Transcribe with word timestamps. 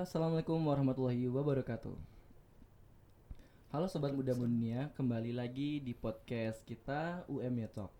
Assalamualaikum 0.00 0.56
warahmatullahi 0.64 1.28
wabarakatuh. 1.28 1.92
Halo 3.68 3.84
sobat 3.84 4.16
muda 4.16 4.32
dunia, 4.32 4.88
kembali 4.96 5.36
lagi 5.36 5.76
di 5.76 5.92
podcast 5.92 6.64
kita 6.64 7.28
UM 7.28 7.60
Talk. 7.68 7.92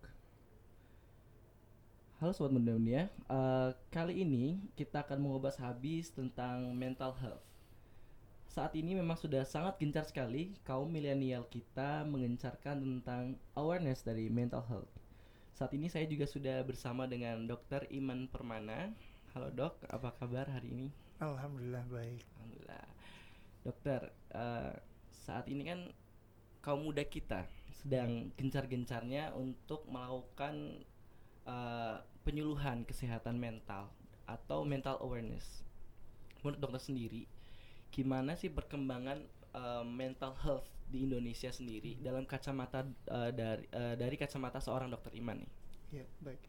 Halo 2.17 2.33
sobat 2.33 2.57
muda 2.57 2.73
dunia, 2.73 3.05
uh, 3.29 3.77
kali 3.93 4.25
ini 4.25 4.57
kita 4.73 5.05
akan 5.05 5.21
mengupas 5.21 5.61
habis 5.61 6.09
tentang 6.09 6.73
mental 6.73 7.13
health. 7.21 7.45
Saat 8.49 8.73
ini 8.73 8.97
memang 8.97 9.21
sudah 9.21 9.45
sangat 9.45 9.77
gencar 9.77 10.01
sekali 10.01 10.57
kaum 10.65 10.89
milenial 10.89 11.45
kita 11.53 12.01
mengencarkan 12.09 12.81
tentang 12.81 13.37
awareness 13.53 14.01
dari 14.01 14.25
mental 14.25 14.65
health. 14.65 14.89
Saat 15.53 15.77
ini 15.77 15.85
saya 15.85 16.09
juga 16.09 16.25
sudah 16.25 16.65
bersama 16.65 17.05
dengan 17.05 17.45
Dr. 17.45 17.85
Iman 17.93 18.25
Permana. 18.25 18.89
Halo 19.37 19.53
dok, 19.53 19.85
apa 19.85 20.17
kabar 20.17 20.49
hari 20.49 20.73
ini? 20.73 20.89
Alhamdulillah 21.21 21.85
baik. 21.85 22.25
Alhamdulillah. 22.33 22.85
Dokter, 23.61 24.01
uh, 24.33 24.73
saat 25.13 25.45
ini 25.45 25.61
kan 25.69 25.79
kaum 26.65 26.81
muda 26.81 27.05
kita 27.05 27.45
sedang 27.81 28.33
gencar-gencarnya 28.33 29.33
untuk 29.37 29.85
melakukan 29.85 30.81
uh, 31.45 32.01
penyuluhan 32.25 32.85
kesehatan 32.89 33.37
mental 33.37 33.93
atau 34.25 34.65
mental 34.65 34.97
awareness. 35.01 35.61
Menurut 36.41 36.57
dokter 36.57 36.81
sendiri, 36.81 37.29
gimana 37.93 38.33
sih 38.33 38.49
perkembangan 38.49 39.21
uh, 39.53 39.85
mental 39.85 40.33
health 40.41 40.65
di 40.89 41.05
Indonesia 41.05 41.53
sendiri 41.53 42.01
dalam 42.01 42.25
kacamata 42.25 42.81
uh, 43.13 43.29
dari 43.29 43.69
uh, 43.77 43.93
dari 43.93 44.17
kacamata 44.17 44.57
seorang 44.57 44.89
dokter 44.89 45.13
Iman 45.13 45.37
nih? 45.37 45.51
Ya 46.01 46.05
baik. 46.17 46.41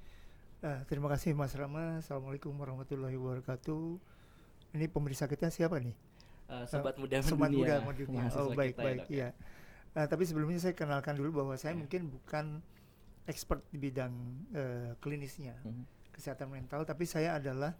Uh, 0.65 0.81
terima 0.89 1.13
kasih 1.13 1.37
Mas 1.37 1.53
Rama. 1.53 2.01
Assalamualaikum 2.01 2.57
warahmatullahi 2.57 3.21
wabarakatuh. 3.21 4.22
Ini 4.73 4.89
pemeriksa 4.89 5.29
kita 5.29 5.53
siapa 5.53 5.77
nih? 5.81 5.95
Uh, 6.49 6.65
sobat 6.69 6.97
muda 7.01 7.21
sobat 7.25 7.49
muda 7.53 7.81
dunia. 7.93 8.29
Oh 8.37 8.53
baik 8.53 8.77
kita, 8.77 8.85
baik 8.85 9.05
ya. 9.09 9.33
Uh, 9.93 10.07
tapi 10.09 10.25
sebelumnya 10.25 10.61
saya 10.61 10.75
kenalkan 10.77 11.17
dulu 11.17 11.45
bahwa 11.45 11.55
saya 11.57 11.77
yeah. 11.77 11.81
mungkin 11.85 12.09
bukan 12.09 12.65
expert 13.29 13.61
di 13.71 13.79
bidang 13.79 14.13
uh, 14.57 14.93
klinisnya 14.99 15.57
mm 15.63 15.69
-hmm. 15.69 15.85
kesehatan 16.13 16.49
mental, 16.49 16.83
tapi 16.89 17.05
saya 17.05 17.37
adalah 17.37 17.77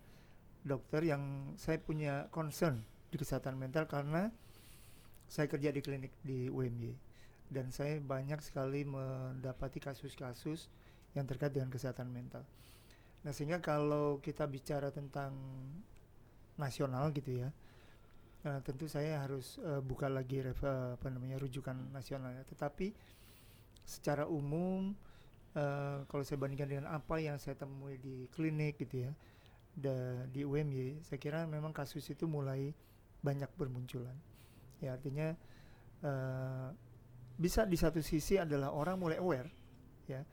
dokter 0.63 1.03
yang 1.03 1.53
saya 1.59 1.81
punya 1.83 2.31
concern 2.31 2.85
di 3.11 3.17
kesehatan 3.19 3.59
mental 3.59 3.91
karena 3.91 4.31
saya 5.27 5.51
kerja 5.51 5.75
di 5.75 5.81
klinik 5.83 6.13
di 6.23 6.47
UMY 6.49 6.93
dan 7.53 7.69
saya 7.69 8.01
banyak 8.01 8.41
sekali 8.41 8.85
mendapati 8.85 9.81
kasus-kasus 9.81 10.73
yang 11.13 11.29
terkait 11.29 11.53
dengan 11.53 11.69
kesehatan 11.69 12.09
mental. 12.09 12.45
Nah 13.23 13.33
sehingga 13.37 13.61
kalau 13.61 14.19
kita 14.25 14.49
bicara 14.49 14.89
tentang 14.89 15.37
nasional 16.63 17.11
gitu 17.11 17.43
ya, 17.43 17.51
Nah, 18.43 18.59
tentu 18.59 18.91
saya 18.91 19.23
harus 19.23 19.55
uh, 19.63 19.79
buka 19.79 20.11
lagi 20.11 20.43
ref, 20.43 20.67
uh, 20.67 20.99
apa 20.99 21.07
namanya 21.15 21.39
rujukan 21.39 21.79
nasionalnya. 21.95 22.43
Tetapi 22.43 22.91
secara 23.87 24.27
umum 24.27 24.91
uh, 25.55 26.03
kalau 26.11 26.27
saya 26.27 26.43
bandingkan 26.43 26.67
dengan 26.71 26.87
apa 26.91 27.23
yang 27.23 27.39
saya 27.39 27.55
temui 27.55 28.03
di 28.03 28.27
klinik 28.35 28.83
gitu 28.83 29.07
ya, 29.07 29.13
da, 29.79 30.27
di 30.27 30.43
UMY, 30.43 31.07
saya 31.07 31.23
kira 31.23 31.47
memang 31.47 31.71
kasus 31.71 32.03
itu 32.11 32.27
mulai 32.27 32.75
banyak 33.23 33.49
bermunculan. 33.55 34.19
Ya 34.83 34.99
artinya 34.99 35.39
uh, 36.03 36.75
bisa 37.39 37.63
di 37.63 37.79
satu 37.79 38.03
sisi 38.03 38.43
adalah 38.43 38.75
orang 38.75 38.99
mulai 38.99 39.23
aware 39.23 39.51
ya 40.11 40.27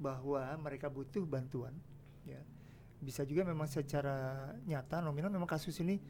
bahwa 0.00 0.48
mereka 0.56 0.88
butuh 0.88 1.28
bantuan 1.28 1.76
ya. 2.24 2.40
Bisa 3.00 3.24
juga 3.24 3.48
memang 3.48 3.64
secara 3.66 4.48
nyata 4.68 5.00
nominal 5.00 5.32
memang 5.32 5.48
kasus 5.48 5.80
ini 5.80 6.00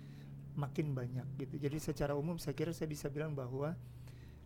makin 0.59 0.93
banyak 0.93 1.27
gitu. 1.39 1.57
Jadi 1.57 1.79
secara 1.79 2.19
umum 2.19 2.37
saya 2.37 2.53
kira 2.53 2.75
saya 2.75 2.91
bisa 2.91 3.07
bilang 3.07 3.33
bahwa 3.33 3.79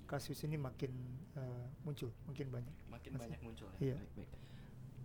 kasus 0.05 0.37
ini 0.45 0.61
makin 0.61 0.93
uh, 1.35 1.67
muncul, 1.83 2.13
makin 2.29 2.53
banyak. 2.53 2.75
Makin 2.93 3.11
Masih. 3.17 3.23
banyak 3.25 3.41
muncul 3.41 3.69
ya. 3.81 3.93
Iya. 3.93 3.97
Baik, 3.97 4.11
baik. 4.15 4.31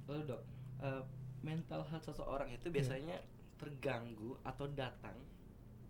Lalu 0.09 0.21
dok, 0.27 0.41
uh, 0.83 1.03
mental 1.39 1.81
health 1.87 2.05
seseorang 2.05 2.49
itu 2.51 2.67
iya. 2.69 2.75
biasanya 2.75 3.17
yeah. 3.23 3.55
terganggu 3.59 4.35
atau 4.43 4.65
datang 4.71 5.15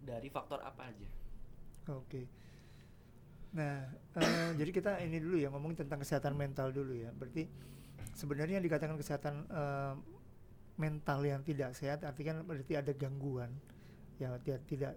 dari 0.06 0.30
faktor 0.30 0.62
apa 0.62 0.94
aja? 0.94 1.10
Oke. 1.90 2.06
Okay. 2.06 2.26
Nah, 3.50 3.90
uh, 4.14 4.52
jadi 4.54 4.70
kita 4.70 4.92
ini 5.02 5.18
dulu 5.18 5.42
ya 5.42 5.50
ngomong 5.50 5.74
tentang 5.74 5.98
kesehatan 6.06 6.38
mental 6.38 6.70
dulu 6.70 6.94
ya. 6.94 7.10
Berarti 7.10 7.50
sebenarnya 8.14 8.62
yang 8.62 8.66
dikatakan 8.66 8.94
kesehatan 8.94 9.50
uh, 9.50 9.98
mental 10.80 11.28
yang 11.28 11.44
tidak 11.44 11.76
sehat 11.76 12.08
artinya 12.08 12.40
berarti 12.40 12.80
ada 12.80 12.96
gangguan 12.96 13.52
ya 14.16 14.40
dia 14.40 14.56
tidak 14.64 14.96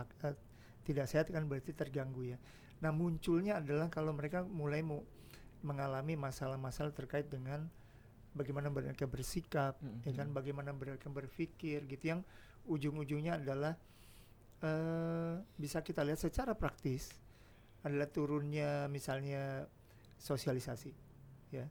uh, 0.00 0.34
tidak 0.88 1.04
sehat 1.04 1.28
kan 1.28 1.44
berarti 1.44 1.76
terganggu 1.76 2.32
ya. 2.32 2.38
Nah 2.80 2.88
munculnya 2.94 3.60
adalah 3.60 3.92
kalau 3.92 4.16
mereka 4.16 4.40
mulai 4.46 4.80
mu, 4.80 5.04
mengalami 5.60 6.16
masalah-masalah 6.16 6.96
terkait 6.96 7.28
dengan 7.28 7.68
bagaimana 8.32 8.72
mereka 8.72 9.04
bersikap, 9.04 9.76
mm 9.82 9.84
-hmm. 9.84 10.04
ya 10.08 10.12
kan, 10.14 10.28
bagaimana 10.32 10.70
mereka 10.72 11.10
berpikir, 11.10 11.84
gitu 11.90 12.04
yang 12.16 12.20
ujung-ujungnya 12.64 13.36
adalah 13.42 13.74
uh, 14.62 15.42
bisa 15.58 15.82
kita 15.82 16.06
lihat 16.06 16.22
secara 16.22 16.54
praktis 16.54 17.12
adalah 17.82 18.06
turunnya 18.06 18.86
misalnya 18.86 19.66
sosialisasi, 20.16 20.92
ya, 21.52 21.66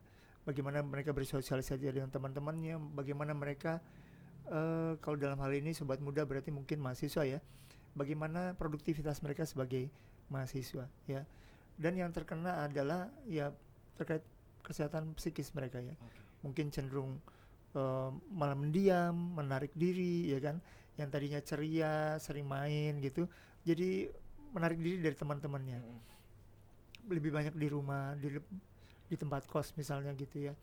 bagaimana 0.48 0.80
mereka 0.80 1.12
bersosialisasi 1.12 1.92
dengan 1.92 2.08
teman-temannya, 2.08 2.80
bagaimana 2.96 3.36
mereka 3.36 3.84
uh, 4.52 4.96
kalau 5.04 5.20
dalam 5.20 5.40
hal 5.44 5.52
ini 5.52 5.76
sobat 5.76 6.00
muda 6.00 6.24
berarti 6.24 6.50
mungkin 6.50 6.80
mahasiswa 6.80 7.24
ya 7.28 7.40
bagaimana 7.98 8.56
produktivitas 8.56 9.20
mereka 9.26 9.44
sebagai 9.44 9.92
mahasiswa 10.32 10.88
ya 11.10 11.22
dan 11.78 11.94
yang 11.98 12.12
terkena 12.14 12.68
adalah 12.68 13.12
ya 13.28 13.54
terkait 14.00 14.24
kesehatan 14.64 15.16
psikis 15.16 15.54
mereka 15.56 15.80
ya 15.80 15.96
okay. 15.96 16.22
mungkin 16.44 16.66
cenderung 16.70 17.20
uh, 17.76 18.12
malah 18.32 18.58
mendiam 18.58 19.16
menarik 19.16 19.72
diri 19.74 20.32
ya 20.32 20.40
kan 20.40 20.60
yang 20.98 21.10
tadinya 21.14 21.40
ceria 21.42 22.18
sering 22.18 22.50
main 22.50 23.00
gitu 23.00 23.30
jadi 23.64 24.10
menarik 24.52 24.80
diri 24.82 25.00
dari 25.04 25.16
teman-temannya 25.16 25.80
mm 25.80 25.86
-hmm. 25.86 26.02
lebih 27.14 27.32
banyak 27.32 27.56
di 27.56 27.68
rumah 27.70 28.18
di 28.18 28.34
di 29.08 29.16
tempat 29.16 29.48
kos 29.48 29.74
misalnya 29.80 30.12
gitu 30.16 30.52
ya 30.52 30.54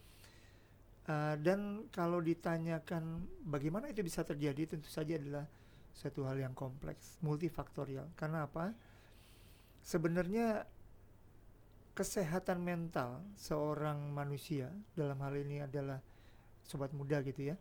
Uh, 1.05 1.37
dan 1.37 1.84
kalau 1.93 2.16
ditanyakan 2.16 3.28
bagaimana 3.44 3.93
itu 3.93 4.00
bisa 4.00 4.25
terjadi, 4.25 4.65
tentu 4.65 4.88
saja 4.88 5.21
adalah 5.21 5.44
satu 5.93 6.25
hal 6.25 6.41
yang 6.41 6.56
kompleks, 6.56 7.21
multifaktorial. 7.21 8.09
Karena 8.16 8.49
apa? 8.49 8.72
Sebenarnya 9.84 10.65
kesehatan 11.93 12.65
mental 12.65 13.21
seorang 13.37 14.16
manusia 14.16 14.72
dalam 14.97 15.21
hal 15.21 15.37
ini 15.37 15.61
adalah 15.61 16.00
sobat 16.65 16.97
muda 16.97 17.21
gitu 17.21 17.53
ya. 17.53 17.56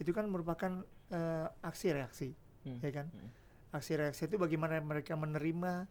Itu 0.00 0.16
kan 0.16 0.24
merupakan 0.32 0.80
uh, 1.12 1.46
aksi 1.60 1.92
reaksi, 1.92 2.32
hmm. 2.64 2.80
ya 2.80 2.90
kan? 2.96 3.12
Hmm. 3.12 3.30
Aksi 3.76 3.92
reaksi 4.00 4.24
itu 4.24 4.40
bagaimana 4.40 4.80
mereka 4.80 5.20
menerima 5.20 5.84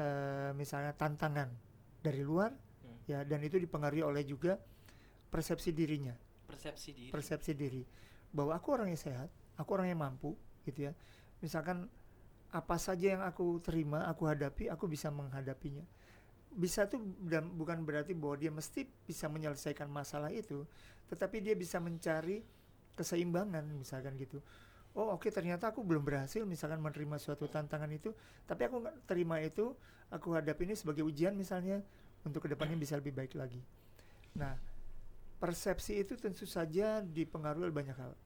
uh, 0.00 0.50
misalnya 0.56 0.96
tantangan 0.96 1.52
dari 2.00 2.24
luar. 2.24 2.63
Ya, 3.08 3.22
dan 3.24 3.40
itu 3.44 3.56
dipengaruhi 3.60 4.04
oleh 4.04 4.22
juga 4.24 4.56
persepsi 5.28 5.74
dirinya. 5.74 6.14
Persepsi 6.46 6.90
diri. 6.94 7.10
Persepsi 7.10 7.52
diri. 7.58 7.82
Bahwa 8.30 8.54
aku 8.54 8.68
orang 8.74 8.90
yang 8.90 9.00
sehat 9.00 9.30
aku 9.58 9.70
orang 9.74 9.90
yang 9.90 10.00
mampu 10.02 10.34
gitu 10.66 10.90
ya. 10.90 10.92
Misalkan 11.42 11.86
apa 12.54 12.76
saja 12.78 13.18
yang 13.18 13.22
aku 13.26 13.58
terima 13.58 14.06
aku 14.06 14.30
hadapi 14.30 14.70
aku 14.70 14.86
bisa 14.86 15.10
menghadapinya. 15.10 15.82
Bisa 16.54 16.86
tuh 16.86 17.02
dan 17.18 17.50
bukan 17.50 17.82
berarti 17.82 18.14
bahwa 18.14 18.38
dia 18.38 18.54
mesti 18.54 18.86
bisa 18.86 19.26
menyelesaikan 19.26 19.90
masalah 19.90 20.30
itu 20.30 20.62
tetapi 21.10 21.42
dia 21.42 21.58
bisa 21.58 21.82
mencari 21.82 22.46
keseimbangan 22.94 23.66
misalkan 23.74 24.14
gitu. 24.14 24.38
Oh 24.94 25.10
oke 25.10 25.26
okay, 25.26 25.30
ternyata 25.34 25.74
aku 25.74 25.82
belum 25.82 26.06
berhasil 26.06 26.46
misalkan 26.46 26.78
menerima 26.78 27.18
suatu 27.18 27.50
tantangan 27.50 27.90
itu 27.90 28.14
tapi 28.46 28.70
aku 28.70 28.86
terima 29.10 29.42
itu 29.42 29.74
aku 30.14 30.38
hadapi 30.38 30.70
ini 30.70 30.78
sebagai 30.78 31.02
ujian 31.02 31.34
misalnya 31.34 31.82
untuk 32.24 32.44
ke 32.44 32.48
depannya 32.50 32.76
bisa 32.80 32.96
lebih 32.98 33.12
baik 33.12 33.36
lagi 33.36 33.60
nah 34.34 34.56
persepsi 35.44 36.00
itu 36.00 36.16
tentu 36.16 36.48
saja 36.48 37.04
dipengaruhi 37.04 37.68
oleh 37.68 37.76
banyak 37.76 37.96
hal. 38.00 38.16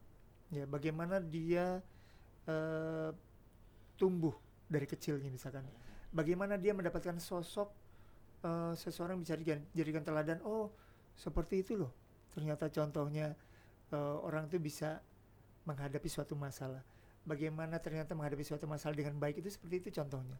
Ya, 0.54 0.64
bagaimana 0.70 1.18
dia 1.18 1.82
uh, 2.46 3.10
tumbuh 3.98 4.38
dari 4.70 4.86
kecilnya 4.86 5.26
misalkan. 5.26 5.66
Bagaimana 6.14 6.54
dia 6.54 6.72
mendapatkan 6.72 7.18
sosok 7.18 7.74
uh, 8.46 8.72
seseorang 8.78 9.18
bisa 9.18 9.34
dijadikan 9.34 10.06
teladan. 10.06 10.38
Oh, 10.46 10.70
seperti 11.18 11.66
itu 11.66 11.74
loh. 11.74 11.90
Ternyata 12.30 12.70
contohnya 12.70 13.34
uh, 13.90 14.22
orang 14.22 14.46
itu 14.46 14.62
bisa 14.62 15.02
menghadapi 15.66 16.06
suatu 16.06 16.38
masalah. 16.38 16.86
Bagaimana 17.26 17.82
ternyata 17.82 18.14
menghadapi 18.14 18.46
suatu 18.46 18.70
masalah 18.70 18.94
dengan 18.94 19.18
baik 19.18 19.42
itu 19.42 19.50
seperti 19.52 19.82
itu 19.82 20.00
contohnya. 20.00 20.38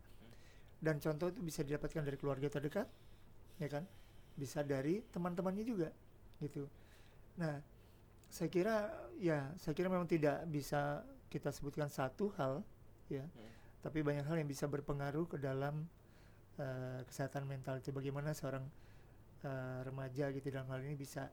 Dan 0.79 1.03
contoh 1.03 1.27
itu 1.27 1.43
bisa 1.43 1.67
didapatkan 1.67 2.07
dari 2.07 2.15
keluarga 2.15 2.47
terdekat, 2.47 2.87
ya 3.59 3.69
kan? 3.69 3.85
Bisa 4.39 4.63
dari 4.63 5.03
teman-temannya 5.11 5.65
juga 5.67 5.91
gitu. 6.39 6.67
Nah, 7.39 7.59
saya 8.31 8.49
kira 8.51 8.91
ya 9.19 9.51
saya 9.59 9.75
kira 9.75 9.91
memang 9.91 10.07
tidak 10.07 10.47
bisa 10.47 11.03
kita 11.29 11.53
sebutkan 11.53 11.91
satu 11.91 12.33
hal 12.37 12.65
ya. 13.09 13.25
Hmm. 13.25 13.53
tapi 13.79 14.05
banyak 14.05 14.27
hal 14.27 14.37
yang 14.37 14.51
bisa 14.51 14.67
berpengaruh 14.69 15.25
ke 15.31 15.39
dalam 15.39 15.87
uh, 16.59 17.01
kesehatan 17.09 17.47
mental 17.47 17.79
itu 17.79 17.95
bagaimana 17.95 18.35
seorang 18.35 18.67
uh, 19.47 19.81
remaja 19.87 20.29
gitu 20.35 20.51
dalam 20.51 20.67
hal 20.69 20.83
ini 20.83 20.99
bisa 20.99 21.31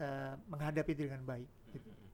uh, 0.00 0.34
menghadapi 0.52 0.92
itu 0.92 1.08
dengan 1.08 1.24
baik 1.24 1.48
gitu. 1.72 1.88
Mm-hmm. 1.88 2.08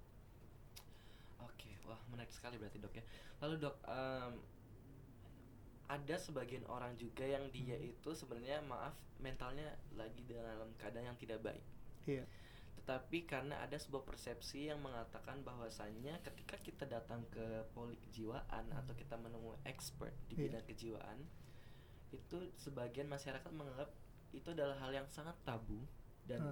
Oke, 1.46 1.70
wah 1.90 2.00
menarik 2.10 2.30
sekali 2.30 2.56
berarti 2.56 2.78
dok 2.78 2.94
ya. 2.94 3.04
Lalu 3.42 3.54
dok, 3.60 3.76
um, 3.86 4.32
ada 5.86 6.16
sebagian 6.16 6.66
orang 6.66 6.94
juga 6.94 7.22
yang 7.22 7.46
dia 7.48 7.74
Hmm. 7.74 7.90
itu 7.90 8.10
sebenarnya 8.12 8.58
maaf 8.62 8.92
mentalnya 9.16 9.66
lagi 9.92 10.22
dalam 10.24 10.70
keadaan 10.76 11.08
yang 11.08 11.18
tidak 11.18 11.40
baik. 11.40 11.64
Iya. 12.04 12.26
Tetapi 12.76 13.18
karena 13.24 13.58
ada 13.58 13.74
sebuah 13.74 14.02
persepsi 14.02 14.66
yang 14.66 14.78
mengatakan 14.78 15.42
bahwasannya 15.42 16.22
ketika 16.22 16.54
kita 16.58 16.84
datang 16.86 17.26
ke 17.26 17.42
poli 17.72 17.98
kejiwaan 17.98 18.66
atau 18.72 18.94
kita 18.94 19.14
menemui 19.16 19.58
expert 19.64 20.14
di 20.26 20.36
Iya. 20.36 20.42
bidang 20.52 20.64
kejiwaan, 20.66 21.18
itu 22.10 22.36
sebagian 22.54 23.06
masyarakat 23.06 23.50
menganggap 23.50 23.90
itu 24.30 24.48
adalah 24.48 24.78
hal 24.78 24.92
yang 24.92 25.06
sangat 25.06 25.34
tabu 25.42 25.82
dan 26.24 26.42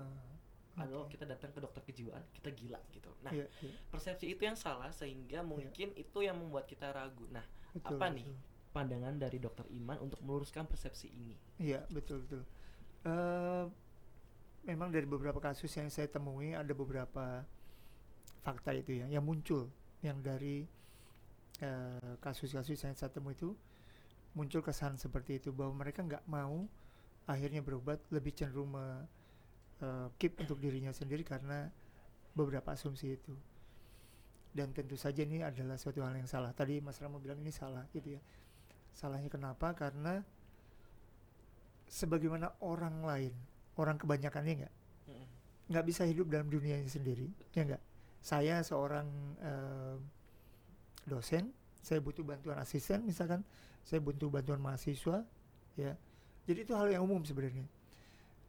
Uh, 0.75 0.83
kalau 0.83 1.07
oke. 1.07 1.15
kita 1.15 1.23
datang 1.23 1.51
ke 1.51 1.63
dokter 1.63 1.83
kejiwaan 1.85 2.23
kita 2.33 2.51
gila 2.51 2.83
gitu. 2.91 3.07
Nah, 3.23 3.31
Iya, 3.31 3.47
iya. 3.63 3.75
persepsi 3.89 4.27
itu 4.27 4.43
yang 4.43 4.59
salah 4.59 4.91
sehingga 4.91 5.39
mungkin 5.41 5.95
itu 5.95 6.19
yang 6.19 6.35
membuat 6.35 6.67
kita 6.67 6.91
ragu. 6.91 7.31
Nah, 7.31 7.47
Betul, 7.71 7.95
apa 7.95 8.07
nih 8.11 8.27
betul. 8.27 8.39
Pandangan 8.75 9.15
dari 9.15 9.39
dokter 9.39 9.63
Iman 9.71 10.03
untuk 10.03 10.19
meluruskan 10.27 10.67
persepsi 10.67 11.07
ini? 11.15 11.39
Iya 11.63 11.87
betul 11.95 12.27
betul. 12.27 12.43
Eh, 13.07 13.65
memang 14.67 14.91
dari 14.91 15.07
beberapa 15.07 15.39
kasus 15.39 15.71
yang 15.79 15.87
saya 15.93 16.11
temui 16.11 16.59
ada 16.59 16.75
beberapa 16.75 17.47
fakta 18.43 18.75
itu 18.75 18.99
ya 19.01 19.07
yang 19.09 19.23
muncul 19.23 19.71
yang 20.03 20.19
dari 20.19 20.67
eh, 21.63 22.13
kasus-kasus 22.19 22.83
yang 22.83 22.97
saya 22.99 23.13
temui 23.13 23.39
itu 23.39 23.55
muncul 24.35 24.61
kesan 24.67 24.99
seperti 24.99 25.39
itu 25.39 25.55
bahwa 25.55 25.87
mereka 25.87 26.03
nggak 26.03 26.27
mau 26.27 26.67
akhirnya 27.25 27.65
berobat 27.65 28.03
lebih 28.13 28.35
cenderung 28.35 28.75
me, 28.75 28.85
eh, 29.85 30.09
keep 30.19 30.35
untuk 30.43 30.59
dirinya 30.59 30.91
sendiri 30.91 31.23
karena 31.23 31.71
beberapa 32.35 32.75
asumsi 32.75 33.15
itu 33.15 33.37
dan 34.55 34.71
tentu 34.71 34.95
saja 34.95 35.27
ini 35.27 35.43
adalah 35.43 35.75
suatu 35.75 36.01
hal 36.01 36.15
yang 36.15 36.31
salah 36.31 36.55
tadi 36.55 36.79
Mas 36.79 36.99
Ramo 37.03 37.19
bilang 37.19 37.43
ini 37.43 37.51
salah 37.51 37.85
gitu 37.91 38.17
ya 38.17 38.21
salahnya 38.95 39.29
kenapa? 39.29 39.75
Karena 39.75 40.23
sebagaimana 41.91 42.55
orang 42.65 43.05
lain 43.05 43.35
orang 43.77 43.99
kebanyakannya 43.99 44.65
nggak? 44.65 44.75
Nggak 45.65 45.85
bisa 45.85 46.03
hidup 46.07 46.31
dalam 46.31 46.49
dunianya 46.49 46.89
sendiri 46.89 47.29
ya 47.53 47.67
nggak? 47.67 47.83
Saya 48.25 48.63
seorang 48.65 49.07
eh, 49.43 49.97
dosen 51.05 51.53
saya 51.85 52.01
butuh 52.01 52.25
bantuan 52.25 52.57
asisten 52.57 53.05
misalkan 53.05 53.45
saya 53.85 54.01
butuh 54.01 54.33
bantuan 54.33 54.63
mahasiswa 54.63 55.21
ya. 55.77 55.93
Jadi 56.45 56.59
itu 56.65 56.73
hal 56.77 56.89
yang 56.93 57.05
umum 57.05 57.21
sebenarnya. 57.25 57.65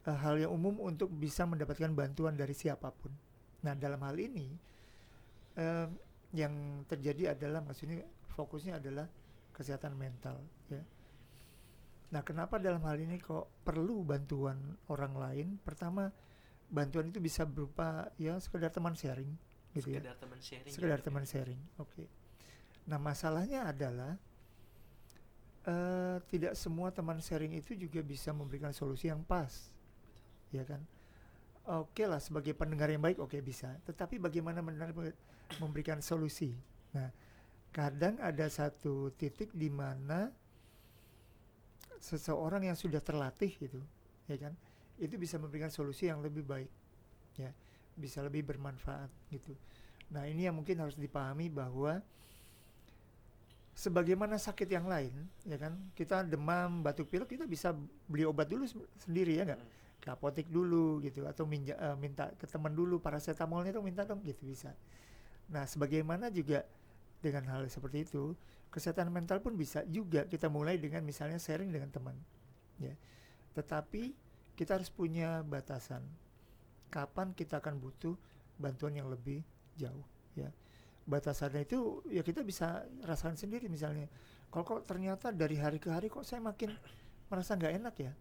Eh, 0.06 0.16
hal 0.16 0.40
yang 0.40 0.52
umum 0.52 0.80
untuk 0.80 1.12
bisa 1.12 1.44
mendapatkan 1.44 1.92
bantuan 1.92 2.38
dari 2.38 2.56
siapa 2.56 2.88
pun. 2.94 3.12
Nah 3.64 3.76
dalam 3.76 4.00
hal 4.00 4.16
ini 4.16 4.48
eh, 5.58 5.86
yang 6.32 6.84
terjadi 6.88 7.36
adalah 7.36 7.60
maksudnya 7.64 8.04
fokusnya 8.36 8.80
adalah 8.80 9.08
kesehatan 9.56 9.96
mental 9.96 10.36
ya. 10.68 10.84
Nah 12.12 12.20
kenapa 12.20 12.60
dalam 12.60 12.84
hal 12.84 13.00
ini 13.00 13.16
kok 13.16 13.64
perlu 13.64 14.04
bantuan 14.04 14.76
orang 14.92 15.16
lain? 15.16 15.46
Pertama 15.64 16.12
bantuan 16.68 17.08
itu 17.08 17.18
bisa 17.18 17.48
berupa 17.48 18.12
ya 18.20 18.36
sekedar 18.36 18.68
teman 18.68 18.92
sharing 18.92 19.32
gitu 19.72 19.96
ya. 19.96 20.04
Sekedar 20.04 20.16
teman 20.20 20.40
sharing. 20.44 20.72
sekedar 20.76 21.00
ya, 21.00 21.04
teman 21.04 21.24
ya? 21.24 21.28
sharing 21.32 21.60
oke. 21.80 22.04
Nah 22.86 22.98
masalahnya 23.00 23.72
adalah 23.72 24.12
eh, 25.64 26.16
tidak 26.28 26.52
semua 26.52 26.92
teman 26.92 27.18
sharing 27.18 27.56
itu 27.56 27.72
juga 27.72 28.04
bisa 28.04 28.36
memberikan 28.36 28.76
solusi 28.76 29.08
yang 29.08 29.24
pas 29.24 29.72
ya 30.52 30.68
kan? 30.68 30.84
Oke 31.66 32.06
lah 32.06 32.22
sebagai 32.22 32.54
pendengar 32.54 32.86
yang 32.92 33.02
baik 33.02 33.18
oke 33.18 33.34
bisa. 33.42 33.74
Tetapi 33.82 34.22
bagaimana 34.22 34.62
benar 34.62 34.94
memberikan 35.58 35.98
solusi? 35.98 36.54
Nah 36.94 37.10
kadang 37.76 38.14
ada 38.28 38.46
satu 38.58 38.94
titik 39.20 39.50
di 39.62 39.68
mana 39.80 40.20
seseorang 42.00 42.62
yang 42.68 42.76
sudah 42.78 43.00
terlatih 43.02 43.52
gitu 43.56 43.80
ya 44.30 44.36
kan? 44.40 44.52
Itu 44.96 45.14
bisa 45.20 45.36
memberikan 45.36 45.68
solusi 45.72 46.08
yang 46.08 46.20
lebih 46.24 46.44
baik 46.46 46.70
ya. 47.40 47.50
Bisa 47.96 48.20
lebih 48.24 48.42
bermanfaat 48.48 49.10
gitu. 49.32 49.52
Nah 50.12 50.24
ini 50.28 50.46
yang 50.48 50.56
mungkin 50.56 50.76
harus 50.80 50.96
dipahami 50.96 51.48
bahwa 51.52 52.00
sebagaimana 53.76 54.40
sakit 54.40 54.68
yang 54.72 54.86
lain 54.88 55.12
ya 55.44 55.56
kan? 55.60 55.76
Kita 55.92 56.24
demam 56.24 56.80
batuk 56.80 57.12
pilek 57.12 57.28
kita 57.36 57.44
bisa 57.44 57.76
beli 58.08 58.24
obat 58.24 58.48
dulu 58.48 58.64
se- 58.64 58.88
sendiri 59.06 59.36
ya 59.40 59.44
nggak? 59.48 59.62
Mm. 59.62 59.74
ke 59.96 60.12
apotek 60.14 60.46
dulu 60.52 61.02
gitu 61.02 61.26
atau 61.26 61.48
minja, 61.50 61.74
eh, 61.74 61.96
minta 61.98 62.30
ke 62.38 62.46
teman 62.46 62.70
dulu 62.70 63.02
paracetamolnya 63.02 63.74
tuh 63.74 63.82
minta 63.82 64.06
dong 64.06 64.22
gitu 64.22 64.46
bisa. 64.46 64.70
Nah 65.50 65.64
sebagaimana 65.66 66.30
juga 66.30 66.62
dengan 67.20 67.48
hal 67.50 67.66
seperti 67.66 68.04
itu 68.06 68.36
kesehatan 68.70 69.08
mental 69.08 69.40
pun 69.40 69.56
bisa 69.56 69.82
juga 69.88 70.28
kita 70.28 70.52
mulai 70.52 70.76
dengan 70.76 71.00
misalnya 71.00 71.40
sharing 71.40 71.72
dengan 71.72 71.88
teman 71.88 72.16
ya. 72.76 72.92
Tetapi 73.56 74.12
kita 74.52 74.76
harus 74.76 74.92
punya 74.92 75.40
batasan. 75.40 76.04
Kapan 76.92 77.32
kita 77.32 77.60
akan 77.60 77.80
butuh 77.80 78.14
bantuan 78.60 78.96
yang 78.96 79.08
lebih 79.08 79.40
jauh 79.80 80.04
ya. 80.36 80.52
Batasannya 81.06 81.64
itu 81.64 82.04
ya 82.10 82.20
kita 82.20 82.44
bisa 82.44 82.84
rasakan 83.06 83.38
sendiri 83.38 83.70
misalnya 83.70 84.10
kalau 84.50 84.64
kok 84.66 84.84
ternyata 84.86 85.30
dari 85.30 85.56
hari 85.56 85.80
ke 85.80 85.90
hari 85.90 86.12
kok 86.12 86.26
saya 86.26 86.42
makin 86.42 86.74
merasa 87.32 87.56
nggak 87.56 87.74
enak 87.80 87.94
ya? 87.96 88.12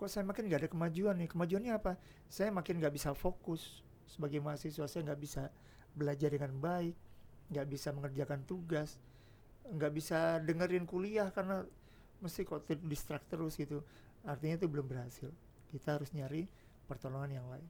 Kok 0.00 0.08
saya 0.08 0.24
makin 0.26 0.48
nggak 0.48 0.60
ada 0.66 0.70
kemajuan 0.70 1.14
nih? 1.20 1.28
Kemajuannya 1.30 1.72
apa? 1.76 2.00
Saya 2.26 2.50
makin 2.50 2.80
nggak 2.80 2.94
bisa 2.94 3.12
fokus 3.12 3.84
sebagai 4.08 4.40
mahasiswa 4.42 4.84
saya 4.88 5.08
nggak 5.08 5.20
bisa 5.20 5.48
belajar 5.96 6.28
dengan 6.28 6.52
baik 6.56 6.92
nggak 7.52 7.68
bisa 7.68 7.92
mengerjakan 7.92 8.42
tugas 8.48 8.96
nggak 9.68 9.92
bisa 9.94 10.40
dengerin 10.42 10.88
kuliah 10.88 11.28
karena 11.30 11.62
mesti 12.18 12.42
kok 12.42 12.66
distract 12.82 13.28
terus 13.30 13.54
gitu 13.54 13.84
artinya 14.26 14.58
itu 14.58 14.66
belum 14.66 14.86
berhasil 14.88 15.30
kita 15.72 15.98
harus 15.98 16.12
nyari 16.12 16.46
pertolongan 16.84 17.32
yang 17.40 17.48
lain. 17.48 17.64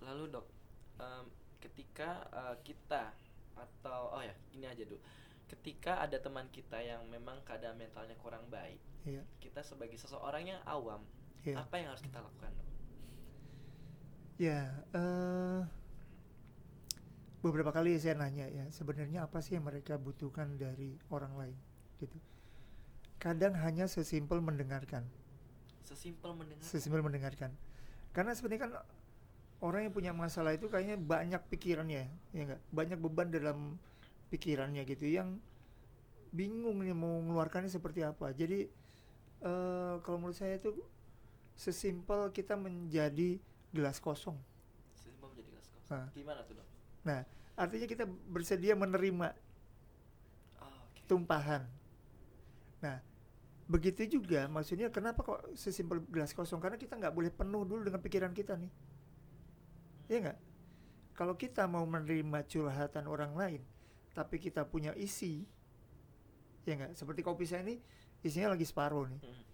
Lalu 0.00 0.24
dok, 0.32 0.46
em, 0.96 1.24
ketika 1.60 2.24
eh, 2.32 2.56
kita 2.64 3.12
atau 3.56 4.16
oh 4.16 4.22
ya 4.24 4.32
ini 4.56 4.64
aja 4.64 4.80
dulu, 4.88 4.96
ketika 5.52 6.00
ada 6.00 6.16
teman 6.16 6.48
kita 6.52 6.80
yang 6.80 7.04
memang 7.12 7.40
keadaan 7.44 7.76
mentalnya 7.76 8.16
kurang 8.20 8.44
baik, 8.48 8.80
Iya. 9.04 9.22
kita 9.44 9.60
sebagai 9.60 10.00
seseorang 10.00 10.48
yang 10.48 10.60
awam, 10.64 11.04
Iya. 11.44 11.60
apa 11.60 11.74
yang 11.76 11.92
harus 11.92 12.00
kita 12.04 12.18
lakukan 12.24 12.52
dok? 12.56 12.68
Ya, 14.36 14.68
eh, 14.92 15.60
beberapa 17.46 17.70
kali 17.70 17.94
saya 17.96 18.18
nanya 18.18 18.50
ya, 18.50 18.66
sebenarnya 18.74 19.24
apa 19.26 19.38
sih 19.38 19.54
yang 19.56 19.64
mereka 19.66 19.96
butuhkan 19.96 20.58
dari 20.58 20.98
orang 21.08 21.32
lain, 21.38 21.56
gitu. 22.02 22.18
Kadang 23.22 23.56
hanya 23.56 23.86
sesimpel 23.88 24.42
mendengarkan, 24.44 25.06
Sesimpel 25.86 26.34
mendengar. 26.34 26.62
sesimpel 26.66 27.00
mendengarkan. 27.00 27.50
Karena 28.10 28.34
sebenarnya 28.34 28.62
kan 28.66 28.72
orang 29.62 29.88
yang 29.88 29.94
punya 29.94 30.12
masalah 30.12 30.52
itu 30.52 30.66
kayaknya 30.68 30.98
banyak 30.98 31.40
pikirannya, 31.48 32.10
ya 32.34 32.42
enggak? 32.42 32.60
Banyak 32.74 32.98
beban 33.00 33.28
dalam 33.32 33.80
pikirannya 34.28 34.82
gitu, 34.84 35.06
yang 35.06 35.38
bingung 36.34 36.82
nih 36.84 36.92
mau 36.92 37.22
mengeluarkannya 37.22 37.70
seperti 37.72 38.04
apa. 38.04 38.34
Jadi 38.34 38.68
eh, 39.40 39.94
kalau 40.02 40.18
menurut 40.20 40.36
saya 40.36 40.58
itu 40.60 40.74
sesimpel 41.56 42.28
kita 42.36 42.58
menjadi 42.58 43.40
gelas 43.72 43.96
kosong. 43.96 44.36
Sesimpel 44.92 45.32
menjadi 45.32 45.48
kelas 45.56 45.66
kosong. 45.72 45.92
Ah. 45.96 46.08
Gimana 46.12 46.40
tuh 46.44 46.60
dok? 46.60 46.68
Nah, 47.06 47.20
artinya 47.56 47.88
kita 47.88 48.04
bersedia 48.06 48.76
menerima 48.76 49.32
Oh, 50.60 50.80
tumpahan. 51.08 51.64
Nah, 52.80 53.00
begitu 53.66 54.06
juga 54.06 54.46
maksudnya 54.46 54.88
kenapa 54.88 55.26
kok 55.26 55.40
sesimpel 55.58 56.04
gelas 56.06 56.32
kosong? 56.32 56.62
Karena 56.62 56.78
kita 56.78 56.94
nggak 56.96 57.14
boleh 57.14 57.32
penuh 57.32 57.66
dulu 57.66 57.82
dengan 57.82 58.00
pikiran 58.00 58.32
kita 58.32 58.54
nih. 58.56 58.72
Iya 60.06 60.18
nggak? 60.22 60.38
Kalau 61.16 61.34
kita 61.34 61.64
mau 61.64 61.82
menerima 61.88 62.44
curhatan 62.44 63.08
orang 63.08 63.32
lain, 63.32 63.62
tapi 64.12 64.36
kita 64.36 64.68
punya 64.68 64.92
isi, 64.94 65.48
ya 66.68 66.76
nggak? 66.76 66.92
Seperti 66.92 67.20
kopi 67.24 67.48
saya 67.48 67.64
ini 67.64 67.80
isinya 68.20 68.52
lagi 68.52 68.68
separuh 68.68 69.08
nih. 69.08 69.20
Hmm. 69.24 69.44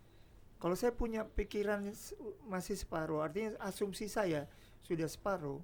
Kalau 0.63 0.79
saya 0.79 0.95
punya 0.95 1.27
pikiran 1.27 1.91
masih 2.47 2.79
separuh, 2.79 3.19
artinya 3.19 3.59
asumsi 3.67 4.07
saya 4.07 4.47
sudah 4.87 5.11
separuh 5.11 5.59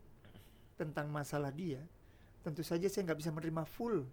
tentang 0.75 1.07
masalah 1.11 1.54
dia, 1.54 1.83
tentu 2.42 2.62
saja 2.62 2.87
saya 2.87 3.09
nggak 3.09 3.18
bisa 3.18 3.30
menerima 3.35 3.64
full 3.66 4.07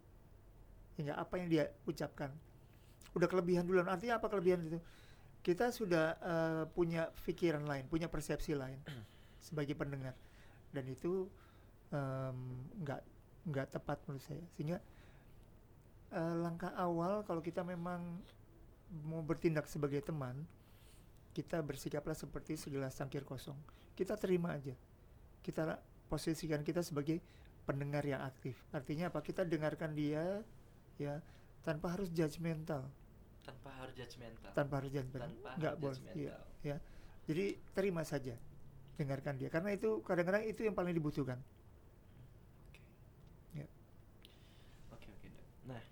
hingga 0.96 1.15
apa 1.20 1.39
yang 1.39 1.48
dia 1.51 1.63
ucapkan. 1.86 2.32
Udah 3.15 3.27
kelebihan 3.27 3.63
duluan. 3.63 3.88
Artinya 3.88 4.20
apa 4.20 4.27
kelebihan 4.27 4.63
itu? 4.67 4.79
Kita 5.46 5.70
sudah 5.70 6.17
eh, 6.20 6.63
punya 6.74 7.12
pikiran 7.27 7.63
lain, 7.63 7.86
punya 7.86 8.10
persepsi 8.10 8.58
lain 8.58 8.82
sebagai 9.46 9.77
pendengar, 9.77 10.17
dan 10.74 10.86
itu 10.89 11.29
nggak 12.75 13.01
nggak 13.46 13.67
tepat 13.72 14.01
menurut 14.10 14.25
saya. 14.25 14.44
Sehingga 14.58 14.82
eh, 16.12 16.36
langkah 16.41 16.74
awal 16.75 17.24
kalau 17.24 17.39
kita 17.39 17.62
memang 17.62 18.01
mau 19.05 19.22
bertindak 19.22 19.70
sebagai 19.70 20.01
teman, 20.01 20.46
kita 21.36 21.60
bersikaplah 21.60 22.15
seperti 22.15 22.55
segelas 22.55 22.96
cangkir 22.96 23.27
kosong. 23.27 23.58
Kita 23.94 24.15
terima 24.15 24.55
aja. 24.55 24.74
Kita 25.44 25.77
posisikan 26.08 26.63
kita 26.63 26.79
sebagai 26.79 27.20
pendengar 27.65 28.05
yang 28.05 28.22
aktif. 28.22 28.55
Artinya 28.72 29.10
apa? 29.10 29.19
Kita 29.19 29.41
dengarkan 29.43 29.91
dia 29.91 30.41
ya 30.95 31.19
tanpa 31.65 31.98
harus 31.98 32.07
judgmental, 32.13 32.86
tanpa 33.43 33.69
harus 33.81 33.93
judgmental 33.93 34.53
tanpa 34.53 34.74
harus 34.79 34.91
judgmental. 34.93 35.27
tanpa 35.27 35.50
Nggak 35.57 35.74
harus 35.74 35.81
boleh. 35.81 35.98
Judgmental. 36.00 36.41
ya. 36.63 36.77
Jadi 37.25 37.45
terima 37.74 38.05
saja. 38.05 38.38
Dengarkan 38.95 39.36
dia 39.36 39.51
karena 39.51 39.75
itu 39.75 40.00
kadang-kadang 40.07 40.48
itu 40.48 40.63
yang 40.63 40.72
paling 40.72 40.95
dibutuhkan. 40.95 41.36
Oke. 42.69 42.79
Ya. 43.53 43.67
Oke 44.89 45.12
oke 45.12 45.27
dok. 45.27 45.45
Nah, 45.67 45.84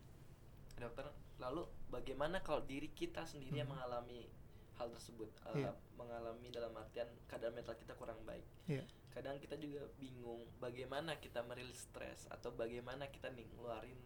dokter, 0.79 1.05
lalu 1.35 1.67
bagaimana 1.91 2.39
kalau 2.39 2.63
diri 2.63 2.87
kita 2.95 3.27
sendiri 3.27 3.59
yang 3.59 3.67
Hmm. 3.67 3.75
mengalami 3.75 4.31
hal 4.79 4.87
tersebut, 4.89 5.27
Iya. 5.51 5.75
mengalami 5.99 6.47
dalam 6.49 6.71
artian 6.73 7.05
keadaan 7.27 7.53
mental 7.53 7.75
kita 7.75 7.91
kurang 7.93 8.17
baik. 8.23 8.45
Iya. 8.65 8.87
Kadang 9.13 9.37
kita 9.37 9.55
juga 9.55 9.85
bingung 10.01 10.41
bagaimana 10.57 11.15
kita 11.21 11.45
merilis 11.45 11.85
stres 11.85 12.25
atau 12.33 12.49
bagaimana 12.51 13.05
kita 13.13 13.29
nih 13.29 13.45
ngeluarin 13.53 13.97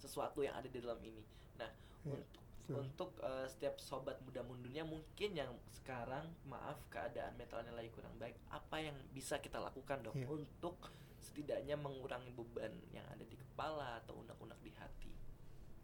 sesuatu 0.00 0.40
yang 0.40 0.56
ada 0.56 0.68
di 0.68 0.80
dalam 0.80 1.00
ini. 1.04 1.22
Nah, 1.60 1.70
Iya, 2.06 2.16
untuk 2.16 2.44
untuk 2.66 3.10
eh, 3.22 3.46
setiap 3.46 3.78
sobat 3.78 4.18
muda 4.26 4.42
mundurnya 4.42 4.82
mungkin 4.82 5.30
yang 5.38 5.54
sekarang 5.70 6.26
maaf 6.50 6.80
keadaan 6.90 7.38
mentalnya 7.38 7.70
lagi 7.70 7.94
kurang 7.94 8.10
baik, 8.18 8.34
apa 8.50 8.82
yang 8.82 8.96
bisa 9.14 9.38
kita 9.38 9.62
lakukan 9.62 10.02
dok 10.02 10.18
Iya. 10.18 10.26
untuk 10.26 10.74
setidaknya 11.22 11.78
mengurangi 11.78 12.34
beban 12.34 12.74
yang 12.90 13.06
ada 13.06 13.22
di 13.22 13.38
kepala 13.38 14.02
atau 14.02 14.18
unek-unek 14.18 14.58
di 14.66 14.72
hati. 14.74 15.12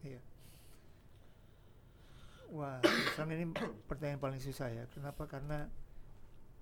Iya. 0.02 0.20
Wah, 2.52 2.82
sekarang 3.14 3.32
ini 3.32 3.46
pertanyaan 3.88 4.20
paling 4.20 4.40
susah 4.42 4.68
ya. 4.68 4.84
Kenapa? 4.92 5.24
Karena 5.24 5.70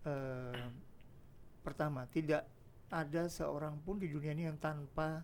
eh, 0.05 0.69
pertama 1.71 2.03
tidak 2.11 2.43
ada 2.91 3.31
seorang 3.31 3.79
pun 3.79 4.03
di 4.03 4.11
dunia 4.11 4.35
ini 4.35 4.51
yang 4.51 4.59
tanpa 4.59 5.23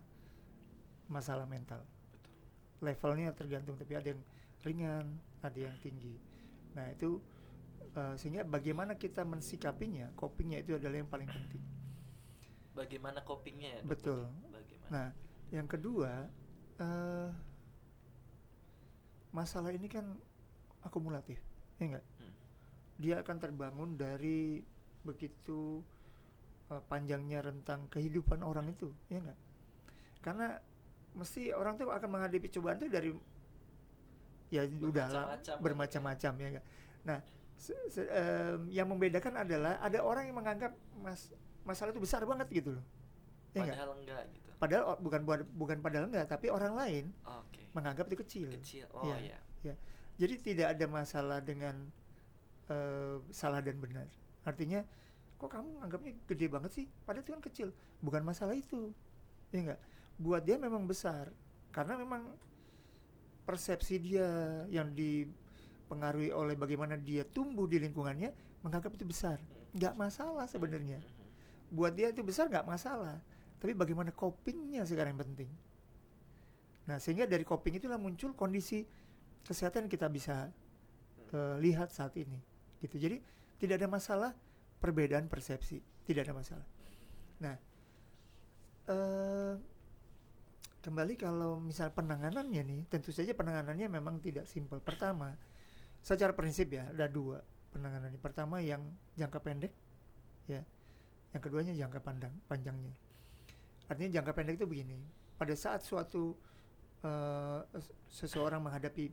masalah 1.11 1.43
mental. 1.43 1.83
Levelnya 2.79 3.35
tergantung, 3.35 3.75
tapi 3.75 3.99
ada 3.99 4.15
yang 4.15 4.23
ringan, 4.63 5.19
ada 5.43 5.59
yang 5.59 5.75
tinggi. 5.83 6.15
Nah 6.71 6.87
itu 6.95 7.19
eh, 7.91 8.15
sehingga 8.15 8.47
bagaimana 8.47 8.95
kita 8.95 9.27
mensikapinya, 9.27 10.07
copingnya 10.15 10.63
itu 10.63 10.79
adalah 10.79 11.03
yang 11.03 11.11
paling 11.11 11.27
penting. 11.27 11.63
Bagaimana 12.71 13.19
copingnya 13.27 13.69
ya? 13.75 13.81
Betul. 13.83 14.31
Bagaimana? 14.47 14.87
Nah, 14.93 15.07
yang 15.51 15.67
kedua, 15.67 16.29
eh 16.79 17.29
masalah 19.35 19.75
ini 19.75 19.91
kan 19.91 20.15
akumulatif, 20.85 21.41
ya 21.81 21.83
enggak? 21.91 22.05
Hmm. 22.21 22.33
Dia 23.01 23.15
akan 23.25 23.37
terbangun 23.43 23.89
dari 23.99 24.63
begitu 25.03 25.83
panjangnya 26.67 27.39
rentang 27.39 27.87
kehidupan 27.87 28.43
orang 28.43 28.67
itu, 28.67 28.91
ya 29.07 29.23
enggak? 29.23 29.39
Karena 30.19 30.59
mesti 31.15 31.55
orang 31.55 31.79
tuh 31.79 31.87
akan 31.89 32.09
menghadapi 32.11 32.47
cobaan 32.51 32.77
tuh 32.77 32.91
dari 32.91 33.09
ya 34.47 34.63
udah 34.63 35.05
lah, 35.11 35.25
Bermacam-macam 35.59 36.31
ya 36.39 36.47
enggak. 36.51 36.65
Nah, 37.03 37.19
se- 37.55 37.87
se- 37.87 38.07
em, 38.07 38.67
yang 38.71 38.87
membedakan 38.87 39.43
adalah 39.43 39.79
ada 39.79 39.99
orang 40.03 40.27
yang 40.27 40.35
menganggap 40.35 40.71
mas 40.99 41.31
masalah 41.63 41.91
itu 41.91 41.99
besar 41.99 42.23
banget 42.23 42.47
gitu 42.51 42.75
loh. 42.75 42.85
Ya 43.55 43.63
enggak? 43.63 43.75
Padahal 43.75 43.91
enggak 43.99 44.23
gitu. 44.35 44.49
Padahal 44.57 44.83
bukan 44.99 45.21
buat- 45.23 45.49
bukan 45.55 45.77
padahal 45.79 46.05
enggak, 46.11 46.27
tapi 46.27 46.47
orang 46.51 46.73
lain 46.75 47.05
Oke. 47.23 47.63
menganggap 47.71 48.07
itu 48.11 48.17
kecil. 48.23 48.47
Kecil. 48.59 48.87
Oh 48.91 49.03
Iya. 49.07 49.39
ya. 49.63 49.75
Jadi 50.17 50.35
tidak 50.41 50.67
ada 50.75 50.85
masalah 50.89 51.39
dengan 51.39 51.91
eh, 52.67 53.15
salah 53.31 53.63
dan 53.63 53.79
benar. 53.79 54.11
Artinya, 54.43 54.83
kok 55.37 55.49
kamu 55.53 55.85
anggapnya 55.85 56.13
gede 56.25 56.47
banget 56.49 56.71
sih? 56.73 56.85
Padahal 57.05 57.23
itu 57.23 57.31
kan 57.33 57.43
kecil. 57.45 57.67
Bukan 58.01 58.21
masalah 58.25 58.57
itu, 58.57 58.89
ya 59.53 59.61
enggak. 59.61 59.79
Buat 60.17 60.41
dia 60.49 60.57
memang 60.57 60.89
besar, 60.89 61.29
karena 61.69 61.93
memang 61.93 62.25
persepsi 63.45 64.01
dia 64.01 64.27
yang 64.67 64.91
dipengaruhi 64.91 66.33
oleh 66.35 66.57
bagaimana 66.59 66.99
dia 66.99 67.23
tumbuh 67.23 67.63
di 67.63 67.79
lingkungannya 67.79 68.33
menganggap 68.65 68.91
itu 68.97 69.05
besar. 69.07 69.39
Nggak 69.71 69.93
masalah 69.95 70.49
sebenarnya. 70.49 70.99
Buat 71.71 71.95
dia 71.95 72.11
itu 72.11 72.25
besar 72.25 72.51
nggak 72.51 72.67
masalah. 72.67 73.21
Tapi 73.57 73.71
bagaimana 73.77 74.11
copingnya 74.11 74.83
sekarang 74.83 75.15
yang 75.15 75.23
penting. 75.23 75.49
Nah 76.91 76.97
sehingga 76.99 77.23
dari 77.23 77.47
coping 77.47 77.79
itulah 77.79 77.95
muncul 77.95 78.35
kondisi 78.35 78.83
kesehatan 79.47 79.87
kita 79.87 80.11
bisa 80.11 80.51
eh, 81.31 81.55
lihat 81.63 81.95
saat 81.95 82.17
ini. 82.19 82.41
Gitu. 82.83 82.99
Jadi 82.99 83.17
tidak 83.57 83.79
ada 83.79 83.87
masalah 83.87 84.31
perbedaan 84.77 85.27
persepsi, 85.27 85.81
tidak 86.05 86.29
ada 86.29 86.33
masalah. 86.37 86.67
Nah 87.41 87.55
eh, 88.87 89.53
kembali 90.81 91.13
kalau 91.19 91.59
misal 91.59 91.91
penanganannya 91.91 92.63
nih, 92.63 92.81
tentu 92.87 93.11
saja 93.11 93.35
penanganannya 93.35 93.91
memang 93.91 94.23
tidak 94.23 94.47
simpel. 94.47 94.79
Pertama, 94.79 95.35
secara 95.99 96.31
prinsip 96.31 96.71
ya 96.71 96.87
ada 96.87 97.11
dua 97.11 97.43
penanganannya. 97.75 98.15
Pertama 98.23 98.63
yang 98.63 98.79
jangka 99.19 99.39
pendek, 99.43 99.73
ya. 100.47 100.63
Yang 101.35 101.41
keduanya 101.43 101.75
jangka 101.75 101.99
pandang, 101.99 102.31
panjangnya. 102.47 102.95
Artinya 103.91 104.21
jangka 104.21 104.31
pendek 104.31 104.55
itu 104.63 104.67
begini. 104.67 104.95
Pada 105.35 105.51
saat 105.59 105.83
suatu 105.83 106.33
s- 107.77 107.93
seseorang 108.09 108.63
menghadapi 108.63 109.05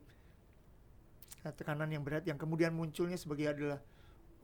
eh, 1.43 1.53
tekanan 1.53 1.91
yang 1.91 2.01
berat, 2.01 2.23
yang 2.25 2.39
kemudian 2.39 2.71
munculnya 2.71 3.19
sebagai 3.19 3.51
adalah, 3.51 3.79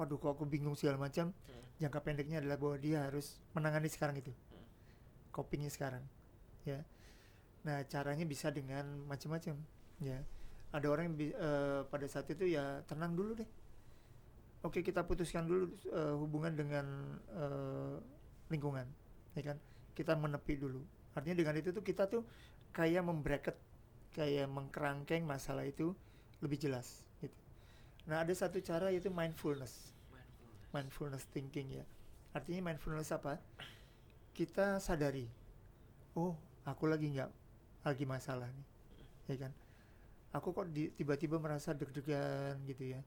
waduh 0.02 0.18
kok 0.18 0.34
aku 0.34 0.50
bingung 0.50 0.74
segala 0.74 0.98
macam. 0.98 1.30
Hmm. 1.30 1.62
Jangka 1.78 2.02
pendeknya 2.02 2.42
adalah 2.42 2.58
bahwa 2.58 2.78
dia 2.82 3.06
harus 3.06 3.38
menangani 3.54 3.86
sekarang 3.86 4.18
itu, 4.18 4.34
Hmm. 4.34 4.66
copingnya 5.30 5.70
sekarang, 5.70 6.02
ya. 6.66 6.82
Nah 7.62 7.86
caranya 7.86 8.26
bisa 8.26 8.50
dengan 8.50 9.06
macam-macam, 9.06 9.54
ya. 10.02 10.18
Ada 10.74 10.88
orang 10.90 11.14
yang 11.14 11.16
eh, 11.30 11.82
pada 11.86 12.06
saat 12.10 12.26
itu 12.34 12.50
ya 12.50 12.82
tenang 12.90 13.14
dulu 13.14 13.38
deh. 13.38 13.50
Oke 14.66 14.82
kita 14.82 15.06
putuskan 15.06 15.46
dulu 15.46 15.70
eh, 15.90 16.16
hubungan 16.18 16.54
dengan 16.58 16.86
eh, 17.38 17.98
lingkungan, 18.50 18.90
ya 19.38 19.54
kan? 19.54 19.58
Kita 19.94 20.18
menepi 20.18 20.58
dulu. 20.58 20.82
Artinya 21.14 21.38
dengan 21.38 21.56
itu 21.60 21.70
tuh 21.76 21.84
kita 21.84 22.08
tuh 22.08 22.24
kayak 22.72 23.04
membracket, 23.04 23.58
kayak 24.16 24.48
mengkerangkeng 24.48 25.28
masalah 25.28 25.68
itu 25.68 25.92
lebih 26.40 26.58
jelas. 26.58 27.04
Nah 28.10 28.26
ada 28.26 28.34
satu 28.34 28.58
cara 28.62 28.90
yaitu 28.90 29.10
mindfulness 29.14 29.94
Mindfulness. 30.10 30.70
mindfulness 30.74 31.24
thinking 31.30 31.82
ya. 31.82 31.86
Artinya 32.32 32.72
mindfulness 32.72 33.12
apa? 33.12 33.38
Kita 34.32 34.80
sadari, 34.80 35.28
oh 36.16 36.34
aku 36.64 36.88
lagi 36.88 37.12
nggak 37.12 37.30
lagi 37.84 38.06
masalah 38.08 38.48
nih, 38.48 38.68
ya 39.28 39.36
kan? 39.48 39.52
Aku 40.32 40.56
kok 40.56 40.72
tiba-tiba 40.72 41.36
merasa 41.44 41.76
deg-degan 41.76 42.56
gitu 42.64 42.96
ya, 42.96 43.02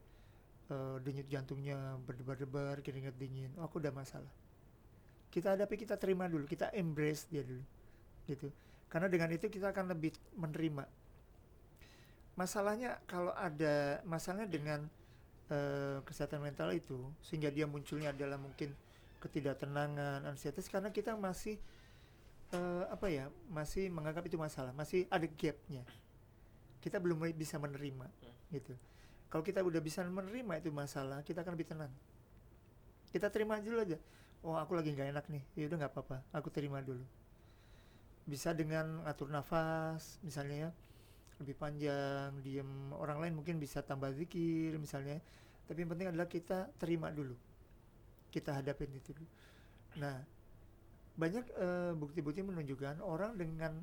Eh, 0.64 0.96
denyut 1.04 1.28
jantungnya 1.28 2.00
berdebar-debar, 2.08 2.80
keringat 2.80 3.12
dingin. 3.20 3.52
Oh, 3.60 3.68
aku 3.68 3.84
udah 3.84 3.92
masalah. 3.92 4.32
Kita 5.28 5.52
hadapi, 5.52 5.76
kita 5.76 6.00
terima 6.00 6.24
dulu, 6.24 6.48
kita 6.48 6.72
embrace 6.72 7.28
dia 7.28 7.44
dulu, 7.44 7.60
gitu. 8.24 8.48
Karena 8.88 9.12
dengan 9.12 9.28
itu 9.36 9.52
kita 9.52 9.76
akan 9.76 9.92
lebih 9.92 10.16
menerima. 10.40 10.88
Masalahnya 12.34 12.98
kalau 13.06 13.30
ada 13.38 14.02
masalahnya 14.02 14.50
dengan 14.50 14.80
eh, 15.50 16.02
kesehatan 16.02 16.42
mental 16.42 16.74
itu 16.74 16.98
sehingga 17.22 17.52
dia 17.52 17.64
munculnya 17.68 18.10
adalah 18.10 18.38
mungkin 18.40 18.74
ketidaktenangan, 19.22 20.26
ansietas 20.28 20.68
karena 20.68 20.92
kita 20.92 21.16
masih 21.16 21.56
eh, 22.52 22.84
apa 22.90 23.06
ya 23.08 23.30
masih 23.48 23.88
menganggap 23.88 24.26
itu 24.26 24.36
masalah, 24.36 24.74
masih 24.76 25.06
ada 25.08 25.24
gapnya. 25.24 25.86
Kita 26.82 27.00
belum 27.00 27.24
bisa 27.32 27.56
menerima, 27.56 28.04
gitu. 28.52 28.76
Kalau 29.32 29.40
kita 29.40 29.64
udah 29.64 29.80
bisa 29.80 30.04
menerima 30.04 30.60
itu 30.60 30.68
masalah, 30.68 31.24
kita 31.24 31.40
akan 31.40 31.56
lebih 31.56 31.72
tenang. 31.72 31.92
Kita 33.08 33.32
terima 33.32 33.56
dulu 33.56 33.80
aja. 33.80 33.96
Oh 34.44 34.52
aku 34.60 34.76
lagi 34.76 34.92
nggak 34.92 35.08
enak 35.16 35.24
nih, 35.32 35.42
ya 35.56 35.64
udah 35.72 35.76
nggak 35.80 35.92
apa-apa, 35.96 36.20
aku 36.36 36.52
terima 36.52 36.84
dulu. 36.84 37.00
Bisa 38.28 38.52
dengan 38.52 39.00
atur 39.08 39.32
nafas, 39.32 40.20
misalnya 40.20 40.68
ya, 40.68 40.70
lebih 41.44 41.56
panjang, 41.60 42.32
diem. 42.40 42.90
Orang 42.96 43.20
lain 43.20 43.36
mungkin 43.36 43.60
bisa 43.60 43.84
tambah 43.84 44.10
zikir, 44.16 44.74
misalnya. 44.80 45.20
Tapi 45.68 45.84
yang 45.84 45.90
penting 45.92 46.08
adalah 46.12 46.28
kita 46.28 46.72
terima 46.80 47.12
dulu, 47.12 47.36
kita 48.32 48.56
hadapin 48.56 48.92
itu 48.92 49.12
dulu. 49.16 49.28
Nah, 50.00 50.20
banyak 51.14 51.44
eh, 51.54 51.92
bukti-bukti 51.94 52.42
menunjukkan 52.42 53.00
orang 53.04 53.36
dengan 53.38 53.80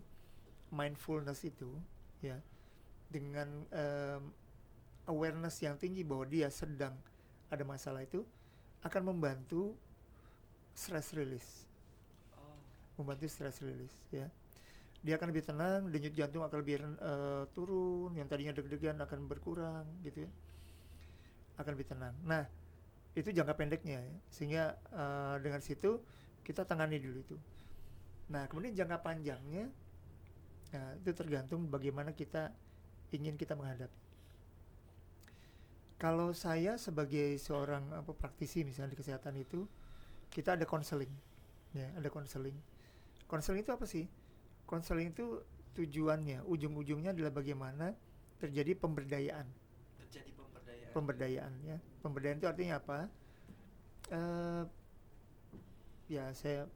mindfulness 0.74 1.46
itu, 1.48 1.70
ya, 2.22 2.38
dengan 3.12 3.68
em, 3.72 4.24
awareness 5.08 5.60
yang 5.62 5.76
tinggi 5.76 6.04
bahwa 6.06 6.24
dia 6.28 6.48
sedang 6.52 6.96
ada 7.52 7.64
masalah 7.68 8.04
itu, 8.04 8.24
akan 8.84 9.14
membantu 9.16 9.76
stress 10.74 11.12
release 11.14 11.68
Oh. 12.38 12.58
membantu 12.98 13.28
stress 13.28 13.60
release 13.62 13.98
ya. 14.12 14.28
Dia 15.02 15.18
akan 15.18 15.34
lebih 15.34 15.44
tenang 15.46 15.90
denyut 15.90 16.14
jantung 16.14 16.46
akan 16.46 16.58
lebih 16.62 16.82
uh, 17.02 17.50
turun 17.58 18.14
yang 18.14 18.30
tadinya 18.30 18.54
deg-degan 18.54 19.02
akan 19.02 19.26
berkurang 19.26 19.86
gitu 20.06 20.26
ya. 20.26 20.32
Akan 21.58 21.74
lebih 21.74 21.90
tenang. 21.90 22.14
Nah 22.22 22.46
itu 23.18 23.34
jangka 23.34 23.58
pendeknya 23.58 24.00
ya. 24.00 24.18
sehingga 24.32 24.64
uh, 24.94 25.36
dengan 25.42 25.60
situ 25.60 26.00
kita 26.46 26.64
tangani 26.70 27.02
dulu 27.02 27.18
itu. 27.20 27.38
Nah 28.30 28.46
kemudian 28.46 28.78
jangka 28.78 29.02
panjangnya 29.02 29.70
nah 30.72 30.96
itu 30.96 31.12
tergantung 31.12 31.68
bagaimana 31.68 32.16
kita 32.16 32.54
ingin 33.12 33.36
kita 33.36 33.58
menghadapi. 33.58 34.00
Kalau 36.00 36.34
saya 36.34 36.80
sebagai 36.82 37.38
seorang 37.38 37.94
apa 37.94 38.16
praktisi 38.16 38.64
misalnya 38.66 38.96
di 38.96 39.00
kesehatan 39.04 39.38
itu 39.38 39.68
kita 40.32 40.56
ada 40.56 40.64
konseling 40.64 41.12
ya 41.76 41.88
ada 41.96 42.08
konseling 42.08 42.56
konseling 43.28 43.64
itu 43.64 43.72
apa 43.72 43.86
sih 43.88 44.08
konseling 44.72 45.12
itu 45.12 45.44
tujuannya 45.76 46.48
ujung-ujungnya 46.48 47.12
adalah 47.12 47.36
bagaimana 47.36 47.92
terjadi 48.40 48.72
pemberdayaan. 48.80 49.44
Terjadi 50.08 50.32
pemberdayaan. 50.32 50.92
Pemberdayaan 50.96 51.54
ya. 51.68 51.78
Pemberdayaan 52.00 52.40
itu 52.40 52.48
artinya 52.48 52.76
apa? 52.80 52.98
Uh, 54.08 54.64
ya 56.08 56.32
saya 56.32 56.72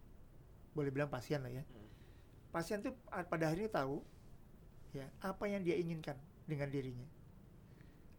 boleh 0.75 0.91
bilang 0.91 1.07
pasien 1.07 1.39
lah 1.39 1.51
ya. 1.51 1.63
Hmm. 1.63 1.87
pasien 2.51 2.79
itu 2.79 2.91
pada 3.07 3.51
akhirnya 3.51 3.67
tahu 3.67 3.99
ya 4.95 5.07
apa 5.19 5.43
yang 5.47 5.63
dia 5.63 5.79
inginkan 5.79 6.19
dengan 6.43 6.67
dirinya. 6.67 7.07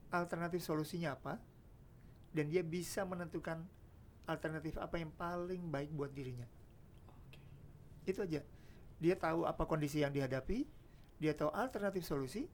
Alternatif 0.08 0.64
solusinya 0.64 1.12
apa? 1.12 1.36
Dan 2.32 2.48
dia 2.48 2.64
bisa 2.64 3.04
menentukan 3.04 3.64
alternatif 4.28 4.76
apa 4.76 5.00
yang 5.00 5.12
paling 5.12 5.68
baik 5.68 5.88
buat 5.92 6.12
dirinya. 6.12 6.44
Okay. 8.04 8.12
itu 8.12 8.20
aja 8.20 8.40
dia 8.96 9.14
tahu 9.16 9.44
apa 9.44 9.68
kondisi 9.68 10.00
yang 10.00 10.12
dihadapi, 10.12 10.64
dia 11.20 11.32
tahu 11.36 11.52
alternatif 11.52 12.04
solusi, 12.04 12.48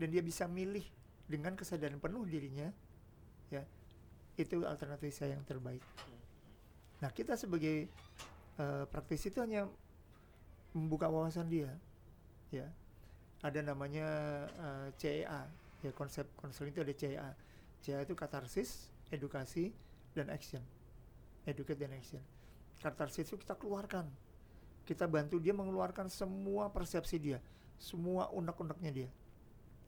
dan 0.00 0.08
dia 0.08 0.24
bisa 0.24 0.48
milih 0.48 0.84
dengan 1.28 1.52
kesadaran 1.56 2.00
penuh 2.00 2.24
dirinya, 2.24 2.72
ya 3.52 3.62
itu 4.40 4.64
alternatif 4.64 5.12
saya 5.12 5.36
yang 5.36 5.44
terbaik. 5.44 5.84
Nah 7.04 7.10
kita 7.12 7.36
sebagai 7.36 7.88
uh, 8.56 8.88
praktisi 8.88 9.28
itu 9.28 9.44
hanya 9.44 9.68
membuka 10.72 11.12
wawasan 11.12 11.52
dia, 11.52 11.68
ya 12.48 12.64
ada 13.42 13.60
namanya 13.60 14.06
uh, 14.56 14.86
eh, 14.86 14.88
CEA, 14.96 15.42
ya 15.82 15.90
konsep 15.92 16.24
konseling 16.38 16.72
itu 16.72 16.80
ada 16.80 16.94
CEA. 16.94 17.28
CEA 17.82 18.00
itu 18.06 18.14
katarsis, 18.14 18.88
edukasi, 19.10 19.74
dan 20.14 20.30
action. 20.30 20.62
Educate 21.42 21.74
dan 21.74 21.90
action. 21.90 22.22
Katarsis 22.78 23.26
itu 23.26 23.34
kita 23.34 23.58
keluarkan 23.58 24.06
kita 24.82 25.06
bantu 25.06 25.38
dia 25.38 25.54
mengeluarkan 25.54 26.10
semua 26.10 26.70
persepsi 26.70 27.16
dia 27.18 27.38
semua 27.78 28.30
unek-uneknya 28.30 28.90
dia 28.90 29.10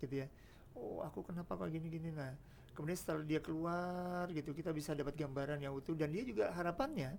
gitu 0.02 0.26
ya. 0.26 0.28
Oh 0.74 1.00
aku 1.06 1.22
kenapa 1.22 1.54
kok 1.54 1.70
gini-gini? 1.70 2.10
Nah 2.10 2.34
kemudian 2.74 2.98
setelah 2.98 3.22
dia 3.22 3.38
keluar 3.38 4.26
gitu 4.34 4.50
kita 4.50 4.74
bisa 4.74 4.90
dapat 4.92 5.14
gambaran 5.14 5.62
yang 5.62 5.70
utuh. 5.74 5.94
Dan 5.94 6.10
dia 6.10 6.26
juga 6.26 6.50
harapannya 6.50 7.14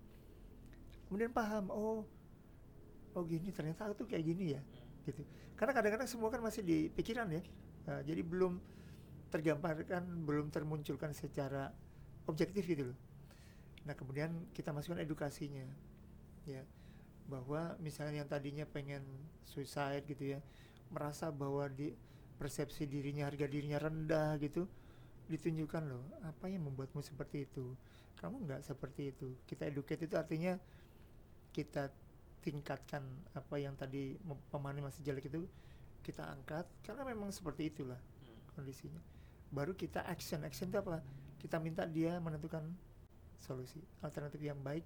kemudian 1.07 1.31
paham 1.31 1.71
oh 1.71 2.03
oh 3.15 3.23
gini 3.23 3.53
ternyata 3.55 3.87
aku 3.87 4.03
tuh 4.03 4.07
kayak 4.11 4.23
gini 4.27 4.59
ya 4.59 4.61
gitu. 5.07 5.23
Karena 5.55 5.71
kadang-kadang 5.71 6.09
semua 6.11 6.27
kan 6.27 6.43
masih 6.43 6.59
di 6.67 6.91
pikiran 6.91 7.31
ya. 7.31 7.41
Nah, 7.87 8.01
jadi 8.03 8.19
belum 8.25 8.59
tergambarkan 9.31 10.03
belum 10.27 10.51
termunculkan 10.51 11.15
secara 11.15 11.71
objektif 12.27 12.67
gitu 12.67 12.91
loh. 12.91 12.97
Nah 13.87 13.93
kemudian 13.95 14.51
kita 14.51 14.75
masukkan 14.75 14.99
edukasinya 14.99 15.63
ya 16.45 16.61
bahwa 17.25 17.73
misalnya 17.81 18.21
yang 18.21 18.29
tadinya 18.29 18.65
pengen 18.69 19.01
suicide 19.49 20.05
gitu 20.05 20.37
ya 20.37 20.39
merasa 20.93 21.33
bahwa 21.33 21.65
di 21.65 21.93
persepsi 22.37 22.85
dirinya 22.85 23.25
harga 23.25 23.49
dirinya 23.49 23.81
rendah 23.81 24.37
gitu 24.37 24.69
ditunjukkan 25.25 25.83
loh 25.89 26.05
apa 26.21 26.45
yang 26.53 26.69
membuatmu 26.69 27.01
seperti 27.01 27.49
itu? 27.49 27.73
Kamu 28.21 28.45
nggak 28.45 28.61
seperti 28.61 29.09
itu. 29.09 29.33
Kita 29.49 29.65
educate 29.65 30.05
itu 30.05 30.15
artinya 30.15 30.53
kita 31.49 31.89
tingkatkan 32.45 33.01
apa 33.33 33.55
yang 33.57 33.73
tadi 33.73 34.21
pemahaman 34.53 34.85
masih 34.85 35.01
jelek 35.01 35.33
itu 35.33 35.49
kita 36.05 36.21
angkat 36.29 36.69
karena 36.85 37.01
memang 37.01 37.33
seperti 37.33 37.73
itulah 37.73 37.97
hmm. 37.97 38.53
kondisinya. 38.53 39.01
Baru 39.49 39.73
kita 39.73 40.05
action. 40.05 40.45
Action 40.45 40.69
itu 40.69 40.77
apa? 40.77 41.01
Kita 41.41 41.57
minta 41.57 41.89
dia 41.89 42.21
menentukan 42.21 42.61
solusi 43.41 43.81
alternatif 44.05 44.37
yang 44.45 44.61
baik 44.61 44.85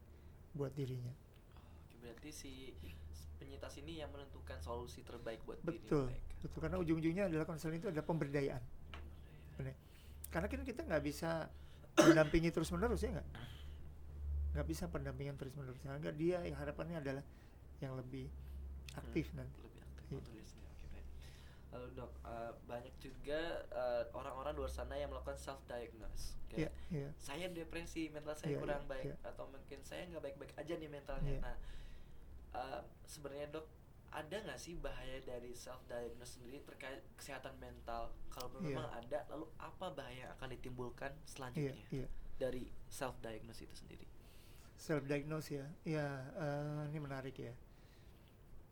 buat 0.55 0.71
dirinya 0.71 1.11
berarti 1.99 2.29
si 2.31 2.51
penyintas 3.39 3.73
ini 3.79 4.03
yang 4.03 4.11
menentukan 4.11 4.59
solusi 4.59 4.99
terbaik 5.07 5.39
buat 5.47 5.59
betul 5.63 6.11
diri 6.11 6.19
mereka. 6.19 6.43
betul 6.43 6.59
karena 6.59 6.77
ujung-ujungnya 6.83 7.23
adalah 7.31 7.45
konseling 7.47 7.79
itu 7.79 7.87
adalah 7.87 8.07
pemberdayaan 8.07 8.63
Benar. 9.55 9.75
karena 10.31 10.47
kan 10.51 10.61
kita 10.67 10.81
nggak 10.83 11.03
bisa 11.03 11.47
mendampingi 11.95 12.49
terus 12.51 12.69
menerus 12.75 13.03
ya 13.03 13.15
nggak 13.15 13.27
nggak 14.59 14.67
bisa 14.67 14.91
pendampingan 14.91 15.35
terus 15.39 15.55
menerus 15.55 15.79
sehingga 15.79 16.11
dia 16.11 16.43
yang 16.43 16.57
harapannya 16.59 16.99
adalah 16.99 17.23
yang 17.79 17.95
lebih 17.95 18.27
aktif 18.99 19.31
hmm, 19.31 19.37
nanti 19.39 19.57
lebih 19.63 19.81
aktif 19.87 20.19
iya. 20.35 20.47
Lalu 21.69 21.85
dok, 21.93 22.09
uh, 22.25 22.49
banyak 22.65 22.89
juga 22.97 23.61
uh, 23.69 24.01
orang-orang 24.17 24.57
luar 24.57 24.73
sana 24.73 24.97
yang 24.97 25.13
melakukan 25.13 25.37
self 25.37 25.61
diagnose. 25.69 26.33
Kayak 26.49 26.73
yeah, 26.89 27.05
yeah. 27.05 27.11
saya 27.21 27.45
depresi, 27.53 28.09
mental 28.09 28.33
saya 28.33 28.57
yeah, 28.57 28.61
kurang 28.65 28.81
yeah, 28.89 28.89
baik, 28.89 29.13
yeah. 29.13 29.29
atau 29.29 29.45
mungkin 29.53 29.77
saya 29.85 30.09
nggak 30.09 30.23
baik-baik 30.25 30.53
aja 30.57 30.73
nih 30.81 30.89
mentalnya. 30.89 31.29
Yeah. 31.37 31.45
Nah, 31.45 31.55
uh, 32.55 32.81
sebenarnya 33.05 33.59
dok 33.59 33.67
ada 34.09 34.41
nggak 34.41 34.57
sih 34.57 34.73
bahaya 34.81 35.21
dari 35.21 35.53
self 35.53 35.85
diagnose 35.85 36.41
sendiri 36.41 36.65
terkait 36.65 37.01
kesehatan 37.13 37.53
mental 37.61 38.09
kalau 38.33 38.49
iya. 38.57 38.73
memang 38.73 38.89
yeah. 38.89 38.99
ada 39.05 39.19
lalu 39.29 39.45
apa 39.61 39.85
bahaya 39.93 40.17
yang 40.25 40.31
akan 40.33 40.49
ditimbulkan 40.57 41.11
selanjutnya 41.29 41.77
yeah, 41.93 42.05
yeah. 42.05 42.09
dari 42.41 42.73
self 42.89 43.13
diagnose 43.21 43.61
itu 43.61 43.75
sendiri 43.77 44.05
self 44.79 45.05
diagnose 45.05 45.53
ya 45.53 45.65
ya 45.85 46.07
uh, 46.41 46.89
ini 46.89 46.97
menarik 46.97 47.37
ya 47.37 47.53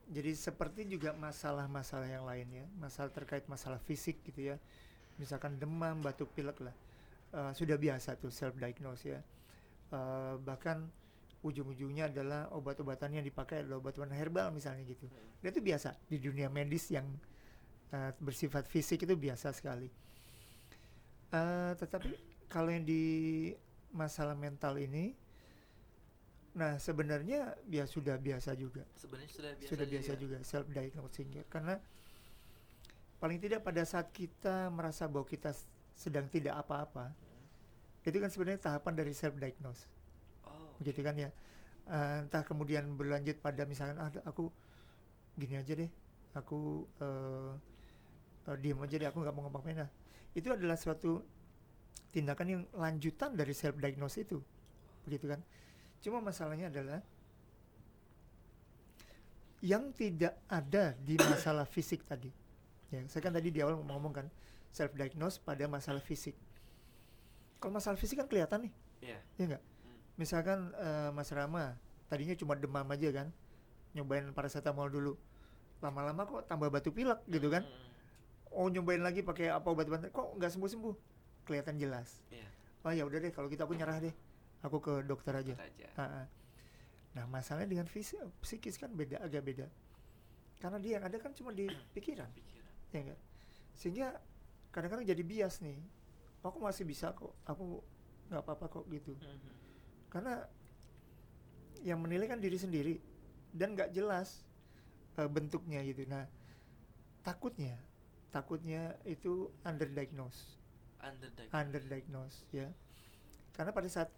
jadi 0.07 0.31
seperti 0.33 0.87
juga 0.87 1.11
masalah-masalah 1.13 2.07
yang 2.07 2.25
lain 2.25 2.47
ya 2.63 2.65
masalah 2.79 3.11
terkait 3.13 3.45
masalah 3.45 3.77
fisik 3.77 4.23
gitu 4.25 4.55
ya 4.55 4.57
misalkan 5.21 5.59
demam 5.61 6.01
batuk 6.01 6.33
pilek 6.33 6.57
lah 6.65 6.75
uh, 7.37 7.51
sudah 7.53 7.77
biasa 7.77 8.17
tuh 8.17 8.33
self 8.33 8.57
diagnose 8.57 9.05
ya 9.05 9.19
uh, 9.93 10.39
bahkan 10.41 10.89
ujung-ujungnya 11.45 12.09
adalah 12.09 12.49
obat-obatan 12.49 13.21
yang 13.21 13.25
dipakai 13.25 13.61
adalah 13.61 13.77
obat-obatan 13.77 14.17
herbal 14.17 14.49
misalnya 14.49 14.81
gitu. 14.89 15.05
Dan 15.41 15.53
itu 15.53 15.61
biasa 15.61 15.93
di 16.09 16.17
dunia 16.17 16.49
medis 16.49 16.89
yang 16.89 17.05
uh, 17.93 18.11
bersifat 18.17 18.65
fisik 18.65 19.05
itu 19.05 19.13
biasa 19.13 19.53
sekali. 19.53 19.89
Uh, 21.29 21.75
tetapi 21.77 22.15
kalau 22.49 22.71
yang 22.73 22.87
di 22.87 23.03
masalah 23.93 24.33
mental 24.33 24.79
ini, 24.81 25.13
nah 26.57 26.81
sebenarnya 26.81 27.53
ya 27.69 27.85
sudah 27.85 28.17
biasa 28.17 28.57
juga. 28.57 28.81
Sebenarnya 28.97 29.29
sudah 29.29 29.51
biasa. 29.53 29.69
Sudah 29.69 29.85
biasa 29.85 30.11
juga, 30.17 30.37
juga 30.41 30.47
self 30.47 30.67
diagnosing 30.73 31.27
ya. 31.37 31.43
Karena 31.45 31.75
paling 33.21 33.37
tidak 33.37 33.61
pada 33.61 33.83
saat 33.85 34.09
kita 34.09 34.73
merasa 34.73 35.05
bahwa 35.05 35.27
kita 35.27 35.53
sedang 35.93 36.25
tidak 36.29 36.57
apa-apa, 36.57 37.13
hmm. 37.13 38.09
itu 38.09 38.17
kan 38.17 38.29
sebenarnya 38.33 38.61
tahapan 38.61 38.93
dari 38.97 39.13
self 39.13 39.37
diagnose 39.37 39.96
begitu 40.81 41.01
kan 41.01 41.15
ya. 41.17 41.29
Uh, 41.87 42.27
entah 42.27 42.43
kemudian 42.43 42.83
berlanjut 42.99 43.39
pada 43.39 43.63
misalnya 43.63 43.95
ah, 43.95 44.11
aku 44.27 44.51
gini 45.39 45.55
aja 45.55 45.71
deh 45.71 45.87
aku 46.35 46.83
uh, 46.99 47.55
uh, 48.43 48.57
diem 48.59 48.75
aja 48.83 48.99
deh 48.99 49.07
aku 49.07 49.23
nggak 49.23 49.31
mau 49.31 49.47
ngomong 49.47 49.63
pena 49.63 49.87
itu 50.35 50.51
adalah 50.51 50.75
suatu 50.75 51.23
tindakan 52.11 52.47
yang 52.47 52.61
lanjutan 52.77 53.33
dari 53.33 53.53
self 53.57 53.77
diagnosis 53.77 54.25
itu. 54.25 54.37
Begitu 55.05 55.25
kan? 55.29 55.41
Cuma 56.01 56.21
masalahnya 56.21 56.69
adalah 56.69 57.01
yang 59.65 59.89
tidak 59.97 60.37
ada 60.45 60.93
di 61.01 61.17
masalah 61.17 61.65
fisik 61.65 62.05
tadi. 62.05 62.29
Ya 62.93 63.01
saya 63.09 63.21
kan 63.25 63.33
tadi 63.33 63.49
di 63.49 63.59
awal 63.65 63.81
ngomong 63.81 64.13
kan 64.13 64.27
self 64.69 64.93
diagnose 64.93 65.41
pada 65.41 65.65
masalah 65.65 66.03
fisik. 66.03 66.37
Kalau 67.57 67.73
masalah 67.73 67.97
fisik 67.97 68.21
kan 68.21 68.29
kelihatan 68.29 68.69
nih. 68.69 68.73
Yeah. 68.97 69.21
ya 69.37 69.43
enggak 69.45 69.63
misalkan 70.17 70.73
uh, 70.75 71.13
Mas 71.13 71.29
Rama 71.29 71.77
tadinya 72.09 72.33
cuma 72.33 72.57
demam 72.57 72.85
aja 72.89 73.09
kan 73.13 73.29
nyobain 73.93 74.25
paracetamol 74.33 74.89
dulu. 74.89 75.13
Lama-lama 75.81 76.25
kok 76.25 76.49
tambah 76.49 76.73
batuk 76.73 76.97
pilek 76.97 77.21
gitu 77.29 77.47
kan. 77.53 77.63
Oh 78.53 78.67
nyobain 78.67 79.01
lagi 79.01 79.21
pakai 79.21 79.53
apa 79.53 79.69
obat-obatan 79.69 80.09
kok 80.09 80.27
nggak 80.37 80.51
sembuh-sembuh 80.53 80.95
kelihatan 81.45 81.77
jelas. 81.79 82.25
Yeah. 82.33 82.49
oh 82.85 82.93
ya 82.93 83.03
udah 83.03 83.19
deh 83.19 83.31
kalau 83.31 83.47
kita 83.47 83.63
gitu 83.63 83.69
aku 83.69 83.73
nyerah 83.77 83.97
deh. 84.01 84.15
Aku 84.65 84.81
ke 84.81 85.05
dokter 85.05 85.37
aja, 85.37 85.53
aja. 85.53 86.25
nah 87.13 87.29
masalahnya 87.29 87.69
dengan 87.69 87.85
fisik 87.85 88.17
psikis 88.41 88.81
kan 88.81 88.89
beda 88.89 89.21
agak 89.21 89.45
beda. 89.45 89.69
Karena 90.57 90.81
dia 90.81 90.97
yang 90.97 91.05
ada 91.05 91.17
kan 91.21 91.29
cuma 91.37 91.53
di 91.53 91.69
pikiran, 91.93 92.25
pikiran. 92.33 92.89
ya 92.89 92.99
enggak 93.05 93.19
sehingga 93.77 94.17
kadang-kadang 94.73 95.05
jadi 95.05 95.21
bias 95.21 95.61
nih. 95.61 95.77
Aku 96.41 96.63
masih 96.63 96.87
bisa 96.87 97.13
kok 97.13 97.35
aku 97.45 97.83
nggak 98.31 98.41
apa-apa 98.41 98.65
kok 98.65 98.85
gitu. 98.89 99.13
Mm 99.13 99.35
-hmm 99.35 99.66
karena 100.07 100.43
yang 101.85 102.01
menilai 102.01 102.27
kan 102.27 102.41
diri 102.41 102.57
sendiri 102.57 102.95
dan 103.53 103.73
nggak 103.77 103.93
jelas 103.93 104.43
uh, 105.19 105.29
bentuknya 105.29 105.83
gitu. 105.85 106.03
Nah, 106.09 106.25
takutnya 107.23 107.75
takutnya 108.27 108.93
itu 109.07 109.49
underdiagnosed 109.63 110.59
Underdiagnosed. 110.99 111.53
underdiagnosed 111.55 112.41
ya. 112.51 112.67
Karena 113.55 113.71
pada 113.73 113.89
saat 113.89 114.09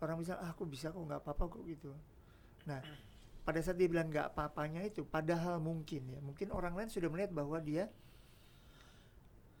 orang 0.00 0.18
bisa 0.18 0.40
ah 0.40 0.50
aku 0.50 0.64
bisa 0.64 0.88
kok 0.90 0.98
nggak 0.98 1.20
apa-apa 1.22 1.44
kok 1.58 1.62
gitu. 1.68 1.92
Nah 2.66 2.80
pada 3.46 3.60
saat 3.60 3.76
dia 3.76 3.86
bilang 3.86 4.08
nggak 4.08 4.32
apa-apanya 4.34 4.84
itu 4.84 5.04
padahal 5.04 5.60
mungkin 5.60 6.08
ya 6.08 6.20
mungkin 6.20 6.52
orang 6.52 6.76
lain 6.76 6.90
sudah 6.92 7.08
melihat 7.12 7.32
bahwa 7.32 7.58
dia 7.60 7.88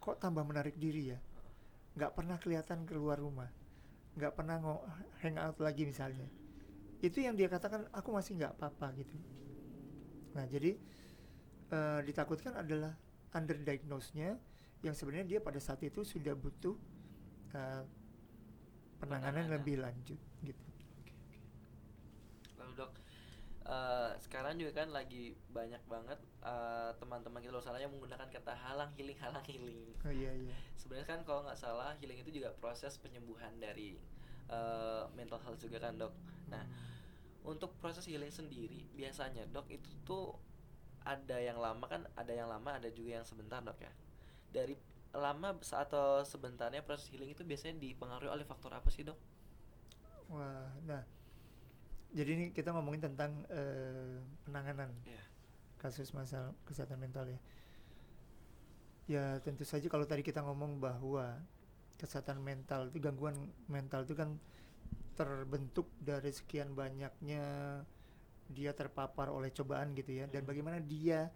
kok 0.00 0.16
tambah 0.16 0.42
menarik 0.42 0.74
diri 0.80 1.14
ya. 1.14 1.18
Nggak 1.94 2.12
pernah 2.16 2.36
kelihatan 2.40 2.88
keluar 2.88 3.20
rumah 3.20 3.50
nggak 4.20 4.36
pernah 4.36 4.60
ngo 4.60 4.76
hang 5.24 5.40
out 5.40 5.56
lagi 5.58 5.88
misalnya 5.88 6.28
itu 7.00 7.24
yang 7.24 7.32
dia 7.32 7.48
katakan 7.48 7.88
aku 7.96 8.12
masih 8.12 8.36
nggak 8.36 8.52
apa-apa 8.60 8.92
gitu 9.00 9.16
nah 10.36 10.44
jadi 10.44 10.76
eh, 11.72 12.00
ditakutkan 12.04 12.54
adalah 12.60 12.92
underdiagnosed-nya 13.32 14.36
yang 14.84 14.94
sebenarnya 14.96 15.26
dia 15.36 15.40
pada 15.40 15.60
saat 15.60 15.80
itu 15.84 16.04
sudah 16.04 16.36
butuh 16.36 16.76
eh, 17.56 17.84
penanganan 19.00 19.48
Penanganan. 19.48 19.56
lebih 19.56 19.76
lanjut 19.80 20.20
gitu. 20.44 20.66
Lalu 22.60 22.72
dok, 22.76 22.92
eh, 23.66 24.10
sekarang 24.24 24.56
juga 24.56 24.84
kan 24.84 24.88
lagi 24.92 25.36
banyak 25.52 25.82
banget 25.84 26.18
eh, 26.44 26.90
teman-teman 26.96 27.40
kita 27.42 27.52
luar 27.52 27.64
sana 27.64 27.78
yang 27.80 27.92
menggunakan 27.92 28.28
kata 28.28 28.52
halang 28.56 28.90
healing 28.96 29.18
halang 29.20 29.44
healing. 29.44 29.92
Oh 30.04 30.12
iya 30.12 30.32
iya. 30.32 30.56
Sebenarnya 30.80 31.08
kan 31.08 31.20
kalau 31.28 31.44
nggak 31.44 31.58
salah 31.60 31.92
healing 32.00 32.20
itu 32.24 32.40
juga 32.40 32.54
proses 32.56 32.96
penyembuhan 32.96 33.52
dari 33.60 34.00
eh, 34.48 35.04
mental 35.12 35.40
health 35.44 35.60
juga 35.60 35.82
kan 35.82 35.96
dok. 36.00 36.14
Nah 36.48 36.64
untuk 37.40 37.72
proses 37.80 38.04
healing 38.04 38.32
sendiri 38.32 38.84
biasanya 38.92 39.48
dok 39.48 39.72
itu 39.72 39.88
tuh 40.04 40.36
ada 41.00 41.40
yang 41.40 41.56
lama 41.56 41.88
kan 41.88 42.04
ada 42.12 42.32
yang 42.36 42.52
lama 42.52 42.76
ada 42.76 42.92
juga 42.92 43.20
yang 43.20 43.26
sebentar 43.26 43.64
dok 43.64 43.80
ya. 43.80 43.92
Dari 44.52 44.76
lama 45.10 45.58
atau 45.58 46.22
sebentarnya 46.22 46.86
proses 46.86 47.10
healing 47.10 47.34
itu 47.34 47.42
biasanya 47.42 47.80
dipengaruhi 47.82 48.30
oleh 48.30 48.46
faktor 48.46 48.70
apa 48.70 48.86
sih 48.92 49.02
dok? 49.02 49.18
Wah, 50.30 50.70
nah. 50.86 51.02
Jadi 52.10 52.30
ini 52.34 52.44
kita 52.50 52.74
ngomongin 52.74 53.06
tentang 53.06 53.46
eh, 53.48 54.18
penanganan 54.42 54.90
Iya. 55.06 55.22
kasus 55.78 56.10
masalah 56.10 56.50
kesehatan 56.66 56.98
mental 56.98 57.30
ya. 57.30 57.40
Ya 59.06 59.24
tentu 59.42 59.62
saja 59.62 59.86
kalau 59.86 60.06
tadi 60.06 60.22
kita 60.22 60.42
ngomong 60.42 60.78
bahwa 60.78 61.38
kesehatan 61.98 62.38
mental 62.40 62.90
itu 62.90 62.98
gangguan 62.98 63.34
mental 63.66 64.06
itu 64.06 64.14
kan 64.14 64.38
terbentuk 65.14 65.86
dari 66.00 66.30
sekian 66.30 66.72
banyaknya 66.72 67.42
dia 68.50 68.72
terpapar 68.72 69.30
oleh 69.30 69.52
cobaan 69.52 69.94
gitu 69.94 70.10
ya 70.16 70.26
dan 70.26 70.42
Hmm. 70.42 70.50
bagaimana 70.50 70.78
dia 70.80 71.30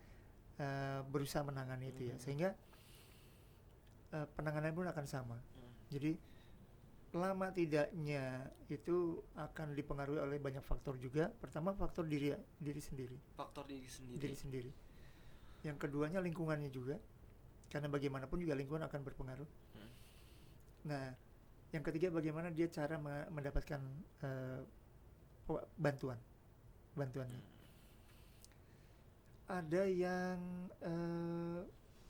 eh, 0.55 1.01
berusaha 1.11 1.43
menangani 1.43 1.91
itu 1.91 2.11
ya 2.11 2.15
Hmm. 2.15 2.23
sehingga 2.23 2.51
eh, 4.11 4.27
penanganan 4.35 4.71
pun 4.71 4.87
akan 4.87 5.07
sama. 5.07 5.35
Hmm. 5.35 5.71
Jadi 5.91 6.15
lama 7.19 7.51
tidaknya 7.51 8.51
itu 8.67 9.23
akan 9.39 9.75
dipengaruhi 9.75 10.19
oleh 10.19 10.39
banyak 10.43 10.63
faktor 10.63 10.99
juga. 10.99 11.31
Pertama 11.31 11.71
faktor 11.73 12.07
diri 12.07 12.35
diri 12.59 12.83
sendiri, 12.83 13.17
Faktor 13.35 13.65
diri 13.67 13.87
sendiri. 13.87 14.19
diri 14.19 14.37
sendiri. 14.37 14.71
Yang 15.63 15.77
keduanya 15.87 16.19
lingkungannya 16.21 16.69
juga, 16.69 16.99
karena 17.71 17.89
bagaimanapun 17.89 18.37
juga 18.43 18.55
lingkungan 18.59 18.85
akan 18.85 19.01
berpengaruh. 19.01 19.49
Hmm. 19.79 19.91
Nah, 20.91 21.07
yang 21.73 21.83
ketiga 21.83 22.13
bagaimana 22.13 22.51
dia 22.53 22.69
cara 22.69 22.99
me- 23.01 23.29
mendapatkan 23.33 23.81
wa- 25.49 25.67
bantuan, 25.75 26.19
bantuannya. 26.95 27.41
Ada 29.45 29.85
yang 29.89 30.39
eh, 30.81 31.61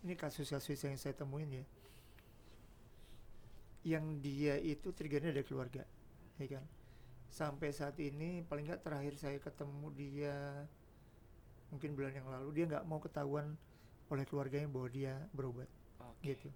ini 0.06 0.14
kasus-kasus 0.14 0.78
yang 0.86 0.94
saya 0.94 1.14
temuin 1.18 1.50
ya, 1.50 1.64
yang 3.84 4.18
dia 4.24 4.56
itu 4.56 4.90
triggernya 4.90 5.30
dari 5.30 5.44
keluarga, 5.44 5.84
ya 6.40 6.48
kan? 6.48 6.64
Sampai 7.28 7.70
saat 7.70 8.00
ini 8.00 8.40
paling 8.42 8.64
nggak 8.64 8.80
terakhir 8.80 9.14
saya 9.20 9.36
ketemu 9.38 9.86
dia 9.92 10.36
mungkin 11.68 11.92
bulan 11.98 12.14
yang 12.14 12.28
lalu 12.30 12.48
dia 12.54 12.64
nggak 12.70 12.84
mau 12.86 13.02
ketahuan 13.02 13.58
oleh 14.08 14.24
keluarganya 14.24 14.68
bahwa 14.70 14.88
dia 14.88 15.14
berobat 15.34 15.66
Oke. 16.00 16.32
gitu. 16.32 16.48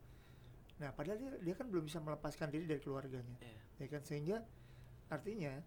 Nah, 0.79 0.95
padahal 0.95 1.19
dia, 1.19 1.31
dia 1.43 1.55
kan 1.59 1.67
belum 1.67 1.91
bisa 1.91 1.99
melepaskan 1.99 2.55
diri 2.55 2.65
dari 2.65 2.79
keluarganya, 2.79 3.35
Iya. 3.43 3.59
ya 3.83 3.87
kan? 3.91 4.03
Sehingga 4.07 4.37
artinya 5.11 5.59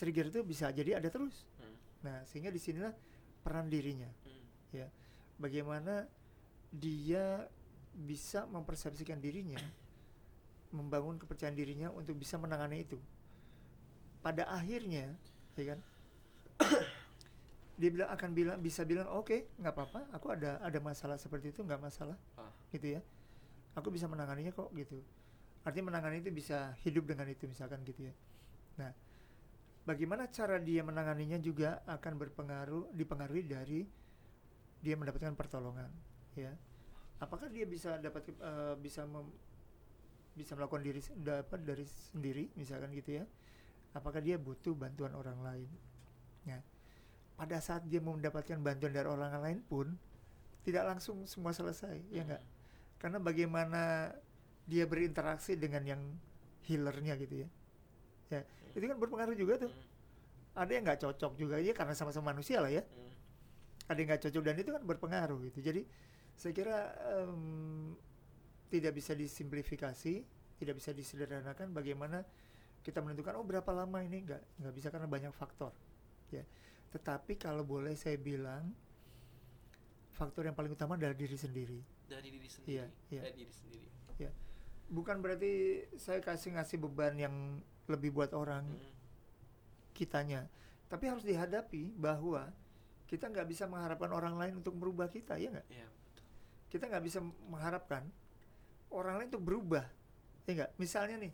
trigger 0.00 0.32
itu 0.32 0.40
bisa 0.42 0.72
jadi 0.72 0.96
ada 0.98 1.12
terus. 1.12 1.44
Hmm. 1.60 1.76
Nah, 2.00 2.24
sehingga 2.24 2.48
di 2.48 2.56
sinilah 2.58 2.96
peran 3.44 3.68
dirinya, 3.68 4.08
Hmm. 4.24 4.44
ya. 4.72 4.88
Bagaimana 5.36 6.08
dia 6.72 7.44
bisa 7.92 8.48
mempersepsikan 8.48 9.20
dirinya, 9.20 9.60
membangun 10.72 11.20
kepercayaan 11.20 11.54
dirinya 11.54 11.88
untuk 11.92 12.16
bisa 12.16 12.40
menangani 12.40 12.82
itu. 12.82 12.98
Pada 14.24 14.48
akhirnya, 14.48 15.12
ya 15.54 15.76
kan? 15.76 15.78
dia 17.80 17.90
bilang 17.90 18.10
akan 18.12 18.30
bilang 18.36 18.58
bisa 18.60 18.84
bilang 18.84 19.08
oke 19.10 19.58
nggak 19.58 19.74
apa-apa 19.74 20.00
aku 20.12 20.30
ada 20.30 20.60
ada 20.60 20.78
masalah 20.78 21.16
seperti 21.16 21.50
itu 21.50 21.64
nggak 21.64 21.80
masalah 21.80 22.14
Ah. 22.36 22.52
gitu 22.70 22.94
ya 22.94 23.00
aku 23.74 23.88
bisa 23.88 24.06
menanganinya 24.06 24.52
kok 24.52 24.70
gitu 24.76 25.00
artinya 25.64 25.90
menangani 25.90 26.20
itu 26.22 26.30
bisa 26.30 26.76
hidup 26.84 27.08
dengan 27.08 27.26
itu 27.32 27.48
misalkan 27.48 27.82
gitu 27.82 28.06
ya 28.06 28.14
nah 28.78 28.92
bagaimana 29.88 30.28
cara 30.30 30.60
dia 30.62 30.84
menanganinya 30.84 31.40
juga 31.42 31.80
akan 31.88 32.12
berpengaruh 32.22 32.92
dipengaruhi 32.94 33.42
dari 33.50 33.80
dia 34.78 34.94
mendapatkan 34.94 35.34
pertolongan 35.34 35.90
ya 36.38 36.52
apakah 37.18 37.50
dia 37.50 37.64
bisa 37.66 37.98
dapat 37.98 38.30
eh, 38.30 38.74
bisa 38.78 39.08
mem- 39.08 39.32
bisa 40.32 40.56
melakukan 40.56 40.80
diri 40.80 41.00
dapat 41.20 41.60
dari 41.60 41.84
sendiri 41.84 42.48
misalkan 42.56 42.92
gitu 42.96 43.20
ya 43.20 43.24
apakah 43.92 44.24
dia 44.24 44.40
butuh 44.40 44.72
bantuan 44.72 45.12
orang 45.12 45.36
lain? 45.44 45.68
Nah 46.48 46.60
pada 47.36 47.60
saat 47.60 47.84
dia 47.88 48.00
mau 48.00 48.16
mendapatkan 48.16 48.56
bantuan 48.60 48.92
dari 48.92 49.08
orang 49.08 49.36
lain 49.40 49.58
pun 49.66 49.92
tidak 50.62 50.86
langsung 50.88 51.26
semua 51.28 51.52
selesai 51.52 52.00
ya 52.12 52.22
enggak 52.24 52.40
Hmm. 52.40 52.50
karena 53.02 53.18
bagaimana 53.18 53.82
dia 54.64 54.86
berinteraksi 54.86 55.58
dengan 55.58 55.82
yang 55.82 56.02
healernya 56.70 57.18
gitu 57.18 57.42
ya. 57.42 57.48
Ya 58.30 58.40
itu 58.72 58.84
kan 58.88 58.96
berpengaruh 58.96 59.36
juga 59.36 59.58
tuh. 59.66 59.72
Hmm. 59.72 59.90
ada 60.62 60.70
yang 60.70 60.84
nggak 60.84 61.00
cocok 61.00 61.32
juga 61.36 61.56
ya 61.58 61.72
karena 61.72 61.92
sama-sama 61.96 62.30
manusia 62.32 62.60
lah 62.62 62.70
ya. 62.70 62.84
Hmm. 62.84 63.12
ada 63.90 63.98
yang 63.98 64.08
nggak 64.14 64.22
cocok 64.30 64.42
dan 64.46 64.56
itu 64.56 64.70
kan 64.72 64.82
berpengaruh 64.86 65.38
gitu. 65.50 65.58
Jadi 65.60 65.82
saya 66.38 66.52
kira 66.54 66.78
em, 67.20 67.92
tidak 68.72 68.96
bisa 68.96 69.12
disimplifikasi 69.12 70.14
tidak 70.56 70.74
bisa 70.80 70.96
disederhanakan 70.96 71.76
bagaimana 71.76 72.24
kita 72.80 73.04
menentukan 73.04 73.36
oh 73.36 73.44
berapa 73.44 73.68
lama 73.70 74.00
ini 74.00 74.24
nggak 74.24 74.42
nggak 74.64 74.74
bisa 74.74 74.88
karena 74.88 75.04
banyak 75.06 75.32
faktor 75.36 75.76
ya 76.32 76.40
tetapi 76.90 77.36
kalau 77.36 77.62
boleh 77.62 77.92
saya 77.92 78.16
bilang 78.16 78.72
faktor 80.12 80.48
yang 80.48 80.56
paling 80.56 80.72
utama 80.72 80.96
adalah 80.96 81.12
diri 81.16 81.36
sendiri 81.36 81.80
Dari 82.08 82.28
diri 82.28 82.44
sendiri. 82.44 82.76
Iya, 82.76 82.86
iya. 83.08 83.22
Dari 83.24 83.36
diri 83.40 83.52
sendiri. 83.52 83.86
bukan 84.92 85.24
berarti 85.24 85.52
saya 85.96 86.20
kasih 86.20 86.52
ngasih 86.52 86.76
beban 86.76 87.16
yang 87.16 87.32
lebih 87.88 88.12
buat 88.12 88.28
orang 88.36 88.68
Hmm. 88.68 88.92
kitanya 89.96 90.44
tapi 90.92 91.08
harus 91.08 91.24
dihadapi 91.24 91.96
bahwa 91.96 92.52
kita 93.08 93.32
nggak 93.32 93.48
bisa 93.48 93.64
mengharapkan 93.64 94.12
orang 94.12 94.36
lain 94.36 94.54
untuk 94.60 94.76
merubah 94.76 95.08
kita 95.08 95.40
ya 95.40 95.48
nggak 95.48 95.68
Iya. 95.72 95.88
kita 96.68 96.92
nggak 96.92 97.04
bisa 97.08 97.24
mengharapkan 97.48 98.04
orang 98.92 99.20
lain 99.20 99.28
untuk 99.32 99.44
berubah 99.44 99.84
ya 100.46 100.50
nggak 100.54 100.70
misalnya 100.78 101.16
nih 101.28 101.32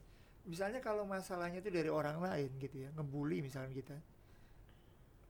misalnya 0.49 0.81
kalau 0.81 1.05
masalahnya 1.05 1.61
itu 1.61 1.69
dari 1.69 1.91
orang 1.93 2.19
lain 2.23 2.51
gitu 2.57 2.87
ya 2.87 2.89
ngebully 2.97 3.45
misalnya 3.45 3.75
kita 3.75 3.97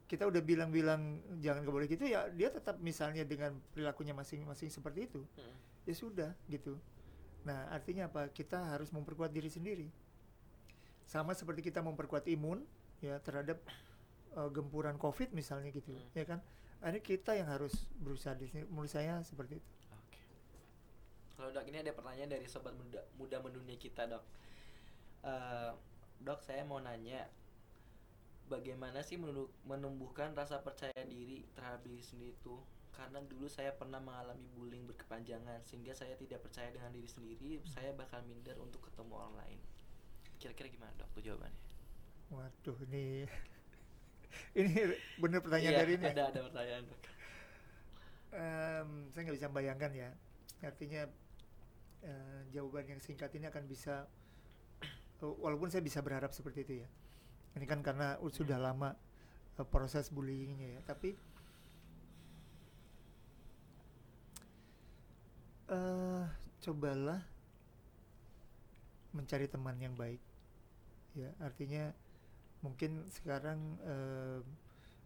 kita 0.09 0.25
udah 0.25 0.41
bilang-bilang 0.41 1.21
jangan 1.45 1.67
boleh 1.69 1.85
gitu 1.85 2.09
ya 2.09 2.31
dia 2.33 2.49
tetap 2.49 2.81
misalnya 2.81 3.29
dengan 3.29 3.53
perilakunya 3.77 4.17
masing-masing 4.17 4.73
seperti 4.73 5.05
itu 5.11 5.21
Hmm. 5.37 5.57
ya 5.85 5.95
sudah 5.95 6.31
gitu 6.49 6.79
nah 7.45 7.69
artinya 7.73 8.09
apa 8.09 8.29
kita 8.33 8.57
harus 8.73 8.89
memperkuat 8.93 9.33
diri 9.33 9.49
sendiri 9.53 9.89
sama 11.09 11.33
seperti 11.33 11.65
kita 11.65 11.81
memperkuat 11.81 12.29
imun 12.29 12.61
ya 13.01 13.17
terhadap 13.21 13.61
uh, 14.37 14.49
gempuran 14.49 14.97
covid 14.97 15.33
misalnya 15.33 15.69
gitu 15.73 15.93
Hmm. 15.93 16.09
ya 16.17 16.25
kan 16.25 16.41
ini 16.79 17.03
kita 17.03 17.35
yang 17.35 17.51
harus 17.51 17.75
berusaha 17.99 18.39
di 18.39 18.47
sini 18.47 18.63
menurut 18.71 18.87
saya 18.87 19.19
seperti 19.27 19.59
itu. 19.59 19.69
Kalau 21.39 21.55
dok 21.55 21.67
ini 21.71 21.79
ada 21.79 21.95
pertanyaan 21.95 22.35
dari 22.35 22.47
sobat 22.51 22.75
muda, 22.75 22.99
muda 23.15 23.39
mendunia 23.39 23.79
kita 23.79 24.11
dok. 24.11 24.25
Eh, 25.23 25.71
dok 26.21 26.41
saya 26.43 26.67
mau 26.67 26.83
nanya, 26.83 27.31
bagaimana 28.51 28.99
sih 29.07 29.15
menumbuh- 29.15 29.53
menumbuhkan 29.63 30.35
rasa 30.35 30.59
percaya 30.59 30.99
diri 31.07 31.47
terhadap 31.55 31.81
diri 31.87 32.03
sendiri 32.03 32.35
itu? 32.35 32.57
Karena 32.91 33.23
dulu 33.23 33.47
saya 33.47 33.71
pernah 33.71 34.03
mengalami 34.03 34.43
bullying 34.51 34.83
berkepanjangan 34.91 35.63
sehingga 35.63 35.95
saya 35.95 36.19
tidak 36.19 36.43
percaya 36.43 36.75
dengan 36.75 36.91
diri 36.91 37.07
sendiri, 37.07 37.63
saya 37.65 37.95
bakal 37.95 38.19
minder 38.27 38.59
untuk 38.59 38.83
ketemu 38.83 39.15
orang 39.15 39.35
lain. 39.39 39.61
Kira-kira 40.43 40.69
gimana 40.69 40.91
dok 40.99 41.11
tuh 41.15 41.23
jawabannya? 41.23 41.63
waduh 42.29 42.77
ini 42.85 43.25
ini 44.61 44.73
bener 45.17 45.41
pertanyaan 45.41 45.73
Iya, 45.73 45.81
dari 45.81 45.93
ini 45.97 46.05
ya? 46.05 46.13
Ada 46.13 46.23
ada 46.29 46.41
pertanyaan 46.45 46.85
dok. 46.85 47.01
Em, 48.29 48.89
saya 49.11 49.21
nggak 49.25 49.37
bisa 49.41 49.49
bayangkan 49.49 49.93
ya. 49.95 50.11
Artinya 50.61 51.09
eh, 52.05 52.43
jawaban 52.55 52.87
yang 52.87 53.01
singkat 53.03 53.33
ini 53.35 53.49
akan 53.51 53.65
bisa, 53.67 54.07
eh, 55.23 55.35
walaupun 55.43 55.71
saya 55.71 55.83
bisa 55.83 56.03
berharap 56.03 56.31
seperti 56.31 56.59
itu 56.65 56.75
ya. 56.83 56.89
Ini 57.59 57.67
kan 57.67 57.83
karena 57.83 58.21
sudah 58.31 58.59
lama 58.61 58.95
eh, 59.59 59.67
proses 59.67 60.11
bullyingnya 60.13 60.79
ya. 60.79 60.81
Tapi 60.87 61.11
eh 65.69 66.25
cobalah 66.59 67.21
mencari 69.13 69.47
teman 69.49 69.77
yang 69.81 69.95
baik. 69.97 70.21
Ya, 71.17 71.35
artinya 71.43 71.91
mungkin 72.63 73.07
sekarang 73.11 73.59
eh, 73.83 74.41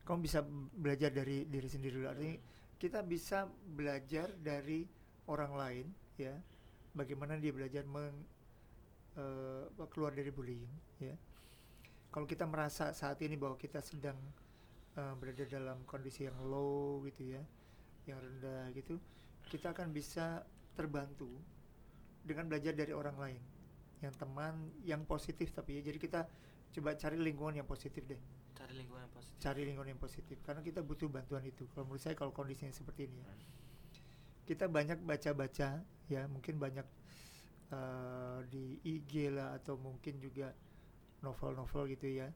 kamu 0.03 0.19
bisa 0.27 0.43
belajar 0.75 1.15
dari 1.15 1.47
diri 1.47 1.69
sendiri 1.71 2.03
dulu. 2.03 2.09
Artinya 2.11 2.37
kita 2.83 3.01
bisa 3.07 3.47
belajar 3.47 4.35
dari 4.43 4.83
orang 5.31 5.53
lain 5.55 5.87
ya 6.19 6.35
bagaimana 6.93 7.41
dia 7.41 7.53
belajar 7.53 7.85
meng, 7.89 8.15
apa, 9.17 9.85
keluar 9.93 10.13
dari 10.17 10.33
bullying 10.33 10.65
ya. 11.01 11.17
Kalau 12.13 12.29
kita 12.29 12.45
merasa 12.45 12.93
saat 12.93 13.21
ini 13.25 13.37
bahwa 13.41 13.57
kita 13.57 13.81
sedang 13.81 14.17
eh, 14.97 15.15
berada 15.17 15.45
dalam 15.49 15.85
kondisi 15.89 16.29
yang 16.29 16.37
low 16.45 17.01
gitu 17.09 17.37
ya 17.37 17.43
yang 18.03 18.19
rendah 18.19 18.67
gitu 18.75 18.99
kita 19.47 19.71
akan 19.77 19.95
bisa 19.95 20.43
terbantu 20.73 21.29
dengan 22.23 22.47
belajar 22.47 22.73
dari 22.73 22.95
orang 22.95 23.17
lain. 23.19 23.43
Yang 24.01 24.15
teman 24.19 24.55
yang 24.87 25.03
positif 25.05 25.51
tapi 25.53 25.79
ya. 25.79 25.83
Jadi 25.93 25.99
kita 25.99 26.27
coba 26.73 26.97
cari 26.97 27.17
lingkungan 27.19 27.61
yang 27.61 27.69
positif 27.69 28.03
deh. 28.07 28.19
Cari 28.57 28.73
lingkungan 28.79 29.05
yang 29.05 29.15
positif. 29.15 29.37
Cari 29.43 29.61
lingkungan 29.67 29.91
yang 29.93 30.03
positif. 30.03 30.37
Karena 30.43 30.63
kita 30.63 30.81
butuh 30.81 31.11
bantuan 31.11 31.43
itu. 31.45 31.67
Kalau 31.75 31.85
menurut 31.87 32.03
saya 32.03 32.15
kalau 32.17 32.33
kondisinya 32.33 32.73
seperti 32.73 33.11
ini 33.11 33.21
ya 33.21 33.33
kita 34.53 34.67
banyak 34.77 34.99
baca-baca 35.11 35.69
ya 36.15 36.23
mungkin 36.35 36.55
banyak 36.65 36.87
eh, 37.77 38.38
di 38.53 38.65
IG 38.95 39.12
lah 39.37 39.49
atau 39.59 39.75
mungkin 39.87 40.15
juga 40.27 40.49
novel-novel 41.27 41.83
gitu 41.95 42.09
ya 42.23 42.29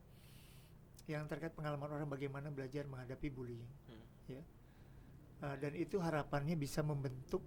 yang 1.07 1.25
terkait 1.31 1.55
pengalaman 1.55 1.87
orang 1.97 2.09
bagaimana 2.11 2.49
belajar 2.51 2.85
menghadapi 2.91 3.29
bullying 3.31 3.67
Hmm. 3.87 4.03
ya 4.27 4.43
Eh, 5.45 5.57
dan 5.61 5.73
itu 5.77 5.97
harapannya 6.01 6.57
bisa 6.57 6.81
membentuk 6.81 7.45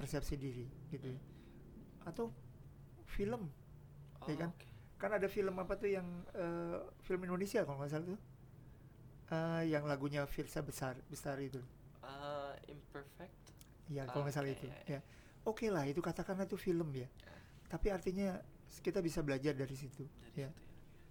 persepsi 0.00 0.34
diri 0.40 0.66
gitu 0.92 1.08
ya 1.12 1.20
atau 2.10 2.32
film 3.16 3.42
oh, 4.22 4.28
Iya 4.28 4.36
kan? 4.48 4.50
oke. 4.54 4.66
kan 5.00 5.10
ada 5.18 5.28
film 5.28 5.54
apa 5.58 5.74
tuh 5.82 5.90
yang 5.96 6.08
eh, 6.34 6.78
film 7.06 7.20
Indonesia 7.26 7.60
kalau 7.66 7.78
nggak 7.82 7.92
salah 7.92 8.06
tuh 8.16 8.20
Eh, 9.36 9.62
yang 9.72 9.84
lagunya 9.90 10.22
Firsa 10.34 10.60
besar 10.68 10.94
besar 11.12 11.36
itu 11.48 11.60
Eh, 12.02 12.54
imperfect 12.74 13.41
ya 13.92 14.08
kalau 14.08 14.24
nggak 14.24 14.34
salah 14.34 14.48
itu 14.48 14.64
ya, 14.64 14.98
ya 14.98 15.00
oke 15.46 15.66
lah 15.70 15.84
itu 15.86 15.98
katakanlah 15.98 16.46
itu 16.46 16.58
film 16.58 16.88
ya. 16.94 17.08
Tapi 17.66 17.88
artinya 17.88 18.38
kita 18.82 19.00
bisa 19.00 19.20
belajar 19.24 19.52
dari 19.56 19.74
situ 19.74 20.06
dari 20.06 20.46
ya. 20.46 20.48
situ 20.48 20.48
ya. 20.48 20.50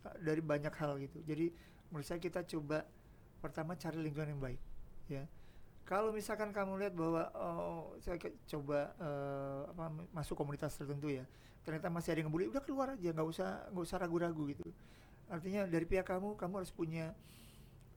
Uh, 0.08 0.16
dari 0.22 0.42
banyak 0.42 0.74
hal 0.74 0.98
gitu. 1.02 1.20
Jadi 1.26 1.52
menurut 1.92 2.08
saya 2.08 2.20
kita 2.22 2.42
coba 2.48 2.88
pertama 3.42 3.76
cari 3.76 3.98
lingkungan 4.00 4.38
yang 4.38 4.42
baik 4.42 4.62
ya. 5.10 5.24
Kalau 5.82 6.14
misalkan 6.14 6.54
kamu 6.56 6.78
lihat 6.78 6.94
bahwa 6.96 7.28
oh 7.36 7.98
saya 8.00 8.16
coba 8.48 8.96
eh, 8.96 9.62
apa 9.76 9.92
masuk 10.14 10.38
komunitas 10.38 10.78
tertentu 10.78 11.10
ya. 11.12 11.26
Ternyata 11.66 11.92
masih 11.92 12.16
ada 12.16 12.20
yang 12.22 12.30
ngebully 12.32 12.48
udah 12.48 12.64
keluar 12.64 12.88
aja 12.96 13.10
nggak 13.12 13.28
usah 13.28 13.50
nggak 13.74 13.86
usah 13.90 13.98
ragu-ragu 14.00 14.46
gitu. 14.56 14.64
Artinya 15.28 15.68
dari 15.68 15.84
pihak 15.84 16.08
kamu 16.08 16.38
kamu 16.38 16.54
harus 16.64 16.72
punya 16.72 17.12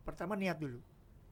pertama 0.03 0.35
niat 0.35 0.59
dulu 0.59 0.81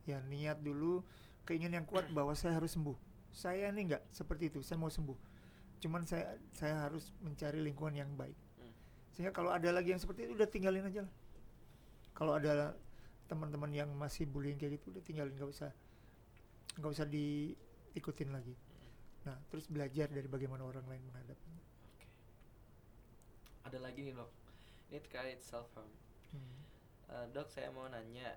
ya. 0.07 0.23
Niat 0.29 0.61
dulu 0.61 1.03
keinginan 1.49 1.83
yang 1.83 1.89
kuat 1.89 2.07
bahwa 2.15 2.37
saya 2.37 2.55
harus 2.55 2.71
sembuh 2.77 3.12
saya 3.33 3.73
ini 3.73 3.89
nggak 3.93 4.03
seperti 4.13 4.53
itu 4.53 4.61
saya 4.63 4.79
mau 4.79 4.93
sembuh 4.93 5.17
cuman 5.83 6.07
saya 6.07 6.39
saya 6.55 6.87
harus 6.87 7.11
mencari 7.25 7.59
lingkungan 7.59 7.97
yang 7.97 8.13
baik 8.15 8.37
Hmm. 8.61 8.73
sehingga 9.11 9.33
kalau 9.35 9.51
ada 9.51 9.73
lagi 9.75 9.91
yang 9.91 9.99
seperti 9.99 10.29
itu 10.31 10.39
udah 10.39 10.47
tinggalin 10.47 10.87
aja 10.87 11.03
lah 11.03 11.15
kalau 12.15 12.39
ada 12.39 12.77
teman-teman 13.27 13.73
yang 13.73 13.89
masih 13.97 14.29
bullying 14.29 14.61
kayak 14.61 14.79
gitu 14.79 14.93
udah 14.93 15.03
tinggalin 15.03 15.33
nggak 15.35 15.51
usah 15.51 15.73
nggak 16.79 16.93
usah 16.93 17.09
diikutin 17.09 18.31
lagi 18.31 18.55
nah 19.25 19.35
terus 19.51 19.67
belajar 19.67 20.07
dari 20.11 20.27
bagaimana 20.27 20.67
orang 20.67 20.83
lain 20.87 21.03
menghadapinya. 21.07 21.63
Ada 23.63 23.79
lagi 23.79 24.03
nih 24.03 24.15
dok. 24.19 24.31
Ini 24.91 24.99
terkait 24.99 25.39
self 25.41 25.71
harm. 25.79 25.87
Hmm. 26.35 26.59
Eh, 27.07 27.27
dok, 27.31 27.47
saya 27.49 27.71
mau 27.71 27.87
nanya. 27.87 28.35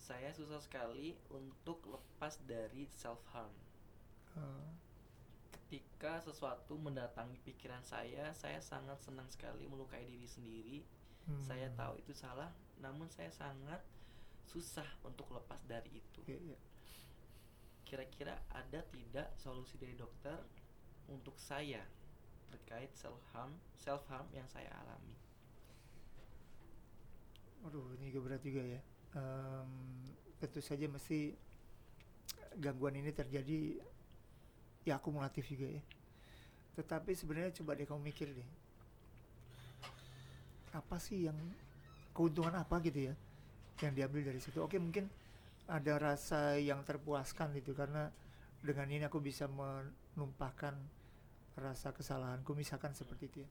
Saya 0.00 0.32
susah 0.32 0.56
sekali 0.64 1.20
untuk 1.28 1.84
lepas 1.84 2.40
dari 2.48 2.88
self 2.96 3.20
harm. 3.36 3.52
Ketika 5.50 6.22
sesuatu 6.22 6.78
mendatangi 6.78 7.40
pikiran 7.42 7.82
saya, 7.82 8.30
saya 8.36 8.62
sangat 8.62 9.00
senang 9.02 9.26
sekali 9.32 9.66
melukai 9.66 10.04
diri 10.06 10.28
sendiri. 10.28 10.78
hmm. 11.26 11.42
Saya 11.42 11.72
tahu 11.74 11.98
itu 11.98 12.14
salah, 12.14 12.52
namun 12.78 13.10
saya 13.10 13.32
sangat 13.34 13.82
susah 14.46 14.86
untuk 15.02 15.26
lepas 15.34 15.58
dari 15.66 15.90
itu. 15.98 16.20
Iya, 16.28 16.38
iya. 16.54 16.58
Kira-kira 17.86 18.34
ada 18.54 18.80
tidak 18.94 19.34
solusi 19.38 19.78
dari 19.78 19.94
dokter 19.98 20.38
untuk 21.10 21.34
saya 21.38 21.82
terkait 22.50 22.94
self 22.94 23.18
harm, 23.34 23.54
self 23.74 24.06
harm 24.06 24.26
yang 24.30 24.46
saya 24.46 24.70
alami? 24.82 25.14
Aduh, 27.66 27.94
ini 27.98 28.14
juga 28.14 28.30
berat 28.30 28.42
juga 28.46 28.62
ya. 28.62 28.80
Em, 29.18 29.70
tentu 30.38 30.62
saja 30.62 30.86
mesti 30.86 31.34
gangguan 32.62 32.94
ini 32.98 33.10
terjadi 33.10 33.82
ya 34.86 35.02
akumulatif 35.02 35.50
juga 35.50 35.66
ya. 35.66 35.82
Tetapi 36.78 37.10
sebenarnya 37.18 37.50
coba 37.58 37.74
deh 37.74 37.84
kamu 37.84 38.00
mikir 38.06 38.30
deh. 38.30 38.48
Apa 40.70 41.02
sih 41.02 41.26
yang 41.26 41.34
keuntungan 42.14 42.54
apa 42.54 42.78
gitu 42.86 43.10
ya 43.10 43.14
yang 43.82 43.92
diambil 43.92 44.30
dari 44.30 44.38
situ? 44.38 44.62
Oke, 44.62 44.78
mungkin 44.78 45.10
ada 45.66 45.98
rasa 45.98 46.54
yang 46.62 46.86
terpuaskan 46.86 47.50
gitu 47.58 47.74
karena 47.74 48.14
dengan 48.62 48.86
ini 48.86 49.02
aku 49.10 49.18
bisa 49.18 49.50
menumpahkan 49.50 50.78
rasa 51.58 51.90
kesalahanku 51.90 52.54
misalkan 52.54 52.94
seperti 52.94 53.24
itu 53.26 53.38
ya. 53.42 53.50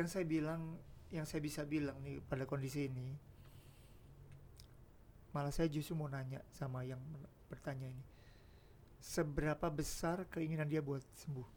Yang 0.00 0.08
saya 0.14 0.24
bilang 0.24 0.78
yang 1.12 1.26
saya 1.26 1.42
bisa 1.44 1.66
bilang 1.66 1.98
nih 2.00 2.22
pada 2.24 2.48
kondisi 2.48 2.88
ini 2.88 3.12
malah 5.36 5.52
saya 5.52 5.68
justru 5.68 5.96
mau 5.96 6.08
nanya 6.08 6.40
sama 6.52 6.84
yang 6.84 7.00
bertanya 7.48 7.88
ini 7.88 8.11
seberapa 9.02 9.66
besar 9.66 10.22
keinginan 10.30 10.70
dia 10.70 10.78
buat 10.78 11.02
sembuh 11.18 11.48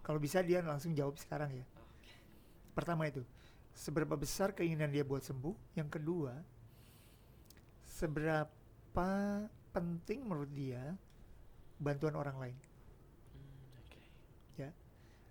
kalau 0.00 0.16
bisa 0.16 0.40
dia 0.40 0.64
langsung 0.64 0.96
jawab 0.96 1.20
sekarang 1.20 1.52
ya 1.52 1.66
pertama 2.72 3.04
itu 3.04 3.20
seberapa 3.76 4.16
besar 4.16 4.56
keinginan 4.56 4.88
dia 4.88 5.04
buat 5.04 5.20
sembuh 5.20 5.76
yang 5.76 5.92
kedua 5.92 6.32
seberapa 7.84 9.10
penting 9.76 10.24
menurut 10.24 10.48
dia 10.56 10.96
bantuan 11.76 12.16
orang 12.16 12.40
lain 12.40 12.56
oke. 14.56 14.68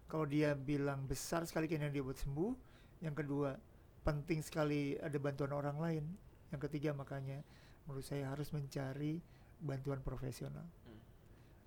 kalau 0.06 0.30
dia 0.30 0.54
bilang 0.54 1.10
besar 1.10 1.42
sekali 1.50 1.66
keinginan 1.66 1.90
dia 1.90 2.06
buat 2.06 2.22
sembuh 2.22 2.54
yang 3.02 3.18
kedua 3.18 3.58
penting 4.06 4.46
sekali 4.46 4.94
ada 5.02 5.18
bantuan 5.18 5.58
orang 5.58 5.82
lain 5.82 6.06
yang 6.54 6.62
ketiga 6.62 6.94
makanya 6.94 7.42
menurut 7.90 8.06
saya 8.06 8.30
harus 8.30 8.54
mencari 8.54 9.18
bantuan 9.62 10.02
profesional. 10.02 10.66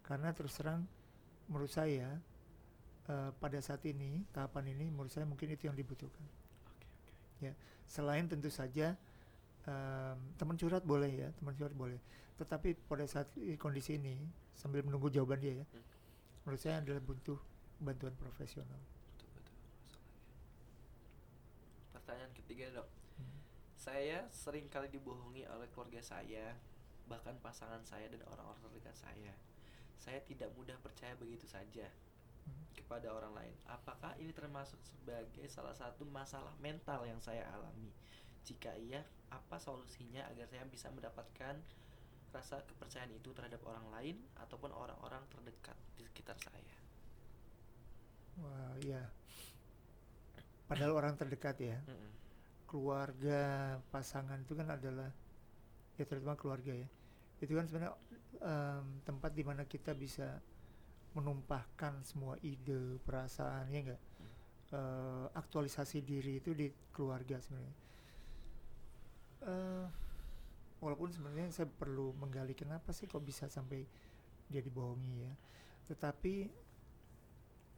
Karena 0.08 0.32
terus 0.32 0.56
terang 0.56 0.82
menurut 1.50 1.68
saya 1.70 2.08
eh, 3.12 3.30
pada 3.42 3.58
saat 3.60 3.82
ini 3.92 4.24
tahapan 4.34 4.72
ini 4.74 4.86
menurut 4.88 5.12
saya 5.12 5.26
mungkin 5.28 5.52
itu 5.54 5.68
yang 5.68 5.76
dibutuhkan 5.76 6.24
Oke, 6.68 6.86
oke. 7.44 7.52
selain 7.88 8.24
tentu 8.28 8.48
saja 8.52 8.96
em, 9.68 10.18
teman 10.40 10.56
curhat 10.60 10.84
boleh 10.84 11.12
ya 11.12 11.28
teman 11.38 11.54
curhat 11.56 11.74
boleh 11.76 12.00
tetapi 12.40 12.68
pada 12.88 13.04
saat 13.08 13.28
kondisi 13.58 13.98
ini 14.00 14.16
sambil 14.54 14.80
menunggu 14.86 15.08
jawaban 15.12 15.40
dia 15.44 15.54
ya 15.64 15.66
Hmm. 15.72 15.84
menurut 16.44 16.60
saya 16.62 16.76
adalah 16.82 17.02
butuh 17.04 17.38
bantuan 17.80 18.14
profesional 18.16 18.80
Betul, 19.14 19.28
betul. 19.36 19.56
Masalahnya. 19.76 20.08
Pertanyaan 21.94 22.32
ketiga 22.38 22.66
dok. 22.76 22.88
Hmm. 23.18 23.40
Saya 23.76 24.18
sering 24.32 24.66
kali 24.74 24.88
dibohongi 24.96 25.44
oleh 25.54 25.68
keluarga 25.72 26.00
saya, 26.02 26.46
bahkan 27.10 27.36
pasangan 27.40 27.82
saya 27.84 28.06
dan 28.12 28.22
orang-orang 28.32 28.60
terdekat 28.64 28.96
saya. 28.96 29.32
Saya 30.04 30.20
tidak 30.28 30.50
mudah 30.56 30.76
percaya 30.84 31.14
begitu 31.22 31.46
saja 31.56 31.86
Hmm. 32.48 32.64
kepada 32.76 33.08
orang 33.18 33.32
lain. 33.38 33.54
Apakah 33.76 34.12
ini 34.22 34.32
termasuk 34.32 34.80
sebagai 34.90 35.44
salah 35.52 35.76
satu 35.76 36.02
masalah 36.08 36.54
mental 36.66 37.00
yang 37.10 37.20
saya 37.20 37.44
alami? 37.52 37.92
Jika 38.48 38.72
iya, 38.86 39.04
apa 39.28 39.56
solusinya 39.60 40.22
agar 40.32 40.46
saya 40.48 40.64
bisa 40.64 40.88
mendapatkan 40.96 41.54
rasa 42.32 42.56
kepercayaan 42.68 43.12
itu 43.18 43.30
terhadap 43.36 43.60
orang 43.70 43.86
lain 43.94 44.16
ataupun 44.44 44.70
orang-orang 44.82 45.22
terdekat 45.32 45.76
di 45.96 46.02
sekitar 46.08 46.36
saya? 46.40 46.76
Wah, 48.40 48.74
iya. 48.80 49.02
Padahal 50.68 50.92
orang 51.00 51.14
terdekat 51.20 51.56
ya, 51.70 51.78
Mm-mm. 51.88 52.12
keluarga, 52.70 53.42
pasangan 53.92 54.38
itu 54.44 54.52
kan 54.58 54.68
adalah 54.76 55.10
ya 55.98 56.04
terutama 56.08 56.36
keluarga 56.40 56.72
ya. 56.84 56.88
Itu 57.38 57.52
kan 57.54 57.64
sebenarnya 57.66 57.94
em, 58.42 58.86
tempat 59.06 59.30
di 59.34 59.42
mana 59.46 59.62
kita 59.64 59.94
bisa 59.94 60.38
menumpahkan 61.16 62.04
semua 62.04 62.36
ide 62.44 63.00
perasaan 63.02 63.70
ya 63.72 63.80
enggak 63.82 64.02
Eh, 64.68 65.26
aktualisasi 65.32 66.04
diri 66.04 66.44
itu 66.44 66.52
di 66.52 66.68
keluarga 66.92 67.40
sebenarnya. 67.40 67.76
Eh, 69.48 69.86
walaupun 70.84 71.08
sebenarnya 71.08 71.48
saya 71.48 71.64
perlu 71.72 72.12
menggali 72.20 72.52
kenapa 72.52 72.92
sih 72.92 73.08
kok 73.08 73.24
bisa 73.24 73.48
sampai 73.48 73.88
dia 74.52 74.60
dibohongi 74.60 75.24
ya. 75.24 75.32
Tetapi 75.88 76.52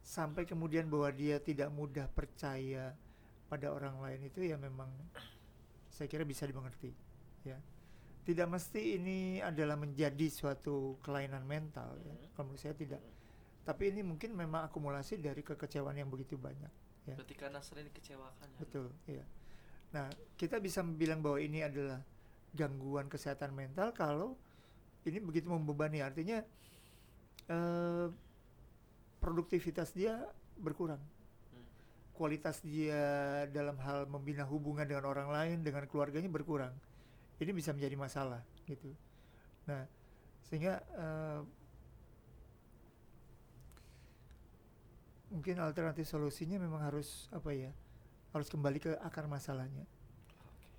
sampai 0.03 0.43
kemudian 0.43 0.91
bahwa 0.91 1.07
dia 1.15 1.39
tidak 1.39 1.71
mudah 1.71 2.11
percaya 2.11 2.91
pada 3.47 3.71
orang 3.71 3.95
lain 4.03 4.27
itu 4.27 4.43
ya 4.51 4.59
memang 4.59 4.91
saya 5.95 6.11
kira 6.11 6.27
bisa 6.27 6.43
dimengerti 6.43 6.91
ya 7.47 7.55
tidak 8.21 8.47
mesti 8.47 8.95
ini 8.95 9.19
adalah 9.39 9.73
menjadi 9.75 10.27
suatu 10.29 11.01
kelainan 11.01 11.41
mental 11.43 11.97
ya 11.99 12.13
Hmm. 12.13 12.29
kalau 12.33 12.45
menurut 12.49 12.61
saya 12.61 12.75
tidak 12.75 13.01
Hmm. 13.01 13.13
tapi 13.63 13.89
ini 13.89 14.01
mungkin 14.01 14.33
memang 14.33 14.65
akumulasi 14.65 15.17
dari 15.17 15.41
kekecewaan 15.41 15.95
yang 15.95 16.07
begitu 16.07 16.37
banyak 16.37 16.69
ya 17.05 17.15
Berarti 17.17 17.33
karena 17.33 17.59
sering 17.59 17.89
dikecewakan 17.89 18.47
ya. 18.47 18.57
betul 18.61 18.85
ya 19.09 19.25
nah 19.91 20.07
kita 20.35 20.57
bisa 20.57 20.79
bilang 20.81 21.19
bahwa 21.19 21.37
ini 21.37 21.61
adalah 21.61 21.99
gangguan 22.53 23.07
kesehatan 23.07 23.51
mental 23.51 23.91
kalau 23.91 24.37
ini 25.03 25.17
begitu 25.17 25.49
membebani 25.49 25.99
artinya 25.99 26.45
eh, 27.47 28.07
produktivitas 29.19 29.91
dia 29.91 30.21
berkurang 30.55 31.01
Hmm. 31.51 31.65
kualitas 32.13 32.61
dia 32.61 33.01
dalam 33.49 33.75
hal 33.81 34.05
membina 34.05 34.45
hubungan 34.45 34.85
dengan 34.85 35.05
orang 35.05 35.29
lain 35.29 35.57
dengan 35.61 35.83
keluarganya 35.85 36.29
berkurang 36.29 36.71
ini 37.41 37.51
bisa 37.57 37.73
menjadi 37.73 37.95
masalah 37.97 38.41
gitu. 38.69 38.93
Nah 39.65 39.85
sehingga 40.45 40.81
eh, 40.83 41.41
mungkin 45.31 45.63
alternatif 45.63 46.05
solusinya 46.11 46.59
memang 46.59 46.83
harus 46.83 47.31
apa 47.31 47.55
ya 47.55 47.71
harus 48.35 48.47
kembali 48.47 48.79
ke 48.79 48.91
akar 49.01 49.25
masalahnya. 49.25 49.87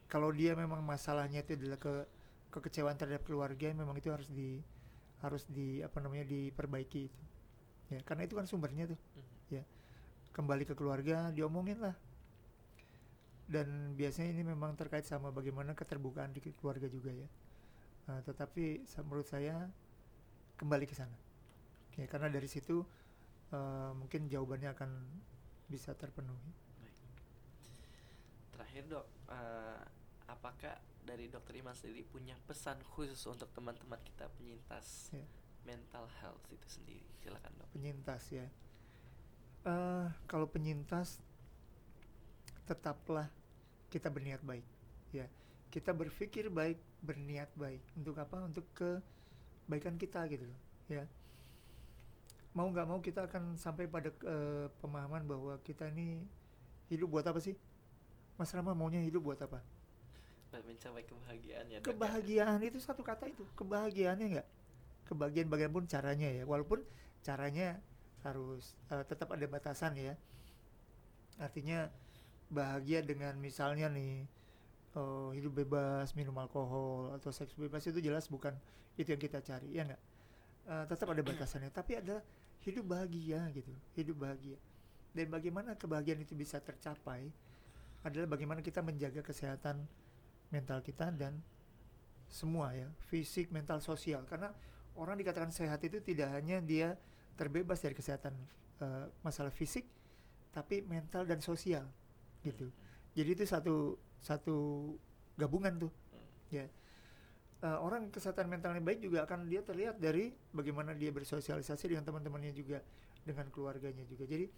Kalau 0.09 0.29
dia 0.29 0.53
memang 0.53 0.85
masalahnya 0.85 1.41
itu 1.41 1.57
adalah 1.57 1.81
ke 1.81 1.95
kekecewaan 2.53 3.01
terhadap 3.01 3.25
keluarga 3.25 3.73
memang 3.73 3.97
itu 3.97 4.13
harus 4.13 4.29
di 4.29 4.61
harus 5.25 5.49
di 5.49 5.81
apa 5.81 5.99
namanya 6.05 6.29
diperbaiki 6.29 7.01
itu. 7.09 7.23
Ya 7.93 8.01
karena 8.05 8.25
itu 8.29 8.37
kan 8.37 8.47
sumbernya 8.49 8.89
tuh. 8.93 9.01
Mhm. 9.19 9.33
kembali 10.33 10.65
ke 10.65 10.73
keluarga 10.73 11.29
diomongin 11.29 11.77
lah 11.77 11.93
dan 13.53 13.69
biasanya 13.93 14.33
ini 14.33 14.43
memang 14.49 14.73
terkait 14.81 15.05
sama 15.05 15.29
bagaimana 15.29 15.77
keterbukaan 15.77 16.33
di 16.33 16.41
keluarga 16.57 16.89
juga 16.89 17.13
ya 17.13 17.29
Nah, 18.03 18.19
tetapi 18.19 18.83
menurut 19.07 19.29
saya 19.31 19.71
kembali 20.59 20.91
ke 20.91 20.95
sana 20.97 21.15
ya 21.95 22.09
karena 22.11 22.27
dari 22.27 22.51
situ 22.51 22.83
eh, 23.55 23.91
mungkin 23.95 24.27
jawabannya 24.27 24.75
akan 24.75 24.91
bisa 25.71 25.95
terpenuhi. 25.95 26.51
Terakhir 28.53 28.83
dok, 28.91 29.07
eh, 29.31 29.81
apakah 30.27 30.75
dari 31.03 31.29
dokter 31.29 31.55
Iman 31.57 31.75
sendiri 31.75 32.03
punya 32.07 32.35
pesan 32.47 32.79
khusus 32.91 33.23
untuk 33.27 33.51
teman-teman 33.53 33.99
kita 34.03 34.27
penyintas 34.35 35.11
Ya. 35.13 35.25
mental 35.63 36.11
health 36.21 36.43
itu 36.51 36.67
sendiri? 36.67 37.07
Silakan 37.23 37.53
dok. 37.55 37.69
penyintas 37.71 38.23
ya 38.33 38.47
eh 39.63 40.07
kalau 40.27 40.51
penyintas 40.51 41.23
tetaplah 42.67 43.31
kita 43.93 44.09
berniat 44.09 44.41
baik. 44.41 44.65
Ya 45.13 45.29
kita 45.73 45.97
berpikir 45.97 46.49
baik 46.53 46.77
berniat 47.05 47.49
baik. 47.57 47.81
Untuk 47.97 48.17
apa? 48.21 48.45
Untuk 48.45 48.65
kebaikan 48.77 49.97
kita 50.01 50.25
gitu 50.29 50.45
loh 50.45 50.61
ya. 50.93 51.05
Mau 52.53 52.69
nggak 52.69 52.85
mau 52.85 53.01
kita 53.01 53.25
akan 53.25 53.57
sampai 53.57 53.89
pada 53.89 54.13
eh, 54.13 54.69
pemahaman 54.85 55.25
bahwa 55.25 55.57
kita 55.65 55.89
ini 55.89 56.21
hidup 56.93 57.09
buat 57.17 57.25
apa 57.25 57.41
sih? 57.41 57.57
Mas 58.37 58.53
Rama 58.53 58.77
maunya 58.77 59.01
hidup 59.01 59.25
buat 59.25 59.41
apa? 59.41 59.65
Mencapai 60.53 61.09
kebahagiaan 61.09 61.65
ya 61.73 61.79
kebahagiaan 61.81 62.61
itu 62.61 62.77
satu 62.77 63.01
kata 63.01 63.33
itu. 63.33 63.49
Kebahagiaannya 63.57 64.27
enggak 64.37 64.49
kebahagiaan 65.09 65.49
bagaimanapun 65.49 65.89
caranya 65.89 66.29
ya. 66.29 66.45
Walaupun 66.45 66.85
caranya 67.25 67.81
harus 68.21 68.77
eh, 68.93 69.05
tetap 69.09 69.33
ada 69.33 69.49
batasan 69.49 69.97
ya. 69.97 70.21
Artinya 71.41 71.89
bahagia 72.53 73.01
dengan 73.01 73.35
misalnya 73.41 73.89
nih 73.89 74.29
eh, 74.95 75.29
hidup 75.41 75.65
bebas 75.65 76.13
minum 76.15 76.37
alkohol 76.37 77.17
atau 77.17 77.33
seks 77.33 77.57
bebas 77.57 77.83
itu 77.89 77.99
jelas 77.99 78.29
bukan 78.29 78.53
itu 79.01 79.09
yang 79.11 79.23
kita 79.23 79.41
cari 79.41 79.73
ya 79.73 79.89
enggak 79.89 80.03
Eh, 80.63 80.85
tetap 80.87 81.11
ada 81.11 81.19
batasannya 81.27 81.75
tapi 81.75 81.99
ada 81.99 82.23
hidup 82.63 82.95
bahagia 82.95 83.43
gitu 83.51 83.75
hidup 83.99 84.23
bahagia. 84.23 84.55
Dan 85.11 85.27
bagaimana 85.27 85.75
kebahagiaan 85.75 86.23
itu 86.23 86.39
bisa 86.39 86.63
tercapai 86.63 87.27
adalah 88.07 88.31
bagaimana 88.31 88.63
kita 88.63 88.79
menjaga 88.79 89.27
kesehatan 89.27 89.83
mental 90.55 90.79
kita 90.81 91.11
dan 91.11 91.43
semua 92.31 92.71
ya 92.79 92.87
fisik 93.11 93.51
mental 93.51 93.83
sosial. 93.83 94.23
Karena 94.31 94.55
orang 94.95 95.19
dikatakan 95.19 95.51
sehat 95.51 95.83
itu 95.83 95.99
tidak 95.99 96.31
hanya 96.31 96.63
dia 96.63 96.95
terbebas 97.35 97.83
dari 97.83 97.99
kesehatan 97.99 98.31
eh, 98.79 99.11
masalah 99.27 99.51
fisik 99.51 99.83
tapi 100.55 100.79
mental 100.87 101.27
dan 101.27 101.43
sosial 101.43 101.91
gitu. 102.43 102.67
Jadi 103.15 103.31
itu 103.35 103.45
satu 103.47 103.97
satu 104.23 104.57
gabungan 105.39 105.89
tuh. 105.89 105.93
Hmm. 105.93 106.63
ya. 106.63 106.67
Eh, 107.63 107.79
orang 107.79 108.11
kesehatan 108.11 108.51
mentalnya 108.51 108.83
baik 108.83 109.07
juga 109.07 109.23
akan 109.23 109.47
dia 109.47 109.63
terlihat 109.63 110.03
dari 110.03 110.35
bagaimana 110.51 110.99
dia 110.99 111.15
bersosialisasi 111.15 111.95
dengan 111.95 112.03
teman-temannya 112.03 112.51
juga 112.51 112.83
dengan 113.23 113.47
keluarganya 113.55 114.03
juga. 114.07 114.27
Jadi 114.27 114.51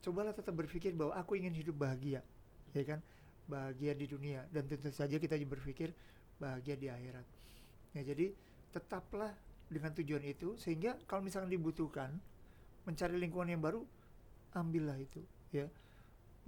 cobalah 0.00 0.32
tetap 0.32 0.56
berpikir 0.56 0.96
bahwa 0.96 1.12
aku 1.20 1.36
ingin 1.36 1.52
hidup 1.52 1.76
bahagia 1.76 2.24
ya 2.72 2.84
kan? 2.84 3.00
Bahagia 3.48 3.92
di 3.92 4.08
dunia. 4.08 4.44
Dan 4.48 4.68
tentu 4.68 4.88
saja 4.92 5.16
kita 5.20 5.36
juga 5.36 5.60
berpikir 5.60 5.92
bahagia 6.40 6.76
di 6.80 6.88
akhirat. 6.88 7.26
Ya 7.96 8.02
jadi 8.04 8.32
tetaplah 8.72 9.32
dengan 9.68 9.92
tujuan 9.92 10.24
itu 10.24 10.56
sehingga 10.56 10.96
kalau 11.04 11.24
misalkan 11.24 11.52
dibutuhkan 11.52 12.08
mencari 12.88 13.20
lingkungan 13.20 13.52
yang 13.52 13.60
baru 13.60 13.84
ambillah 14.56 14.96
itu 14.96 15.20
ya 15.52 15.68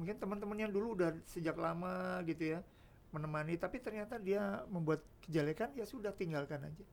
mungkin 0.01 0.17
teman-teman 0.17 0.57
yang 0.57 0.73
dulu 0.73 0.97
udah 0.97 1.13
sejak 1.29 1.61
lama 1.61 2.25
gitu 2.25 2.57
ya 2.57 2.65
menemani 3.13 3.61
tapi 3.61 3.83
ternyata 3.85 4.17
dia 4.17 4.65
membuat 4.73 5.05
kejelekan 5.21 5.77
ya 5.77 5.85
sudah 5.85 6.15
tinggalkan 6.17 6.65
aja. 6.65 6.85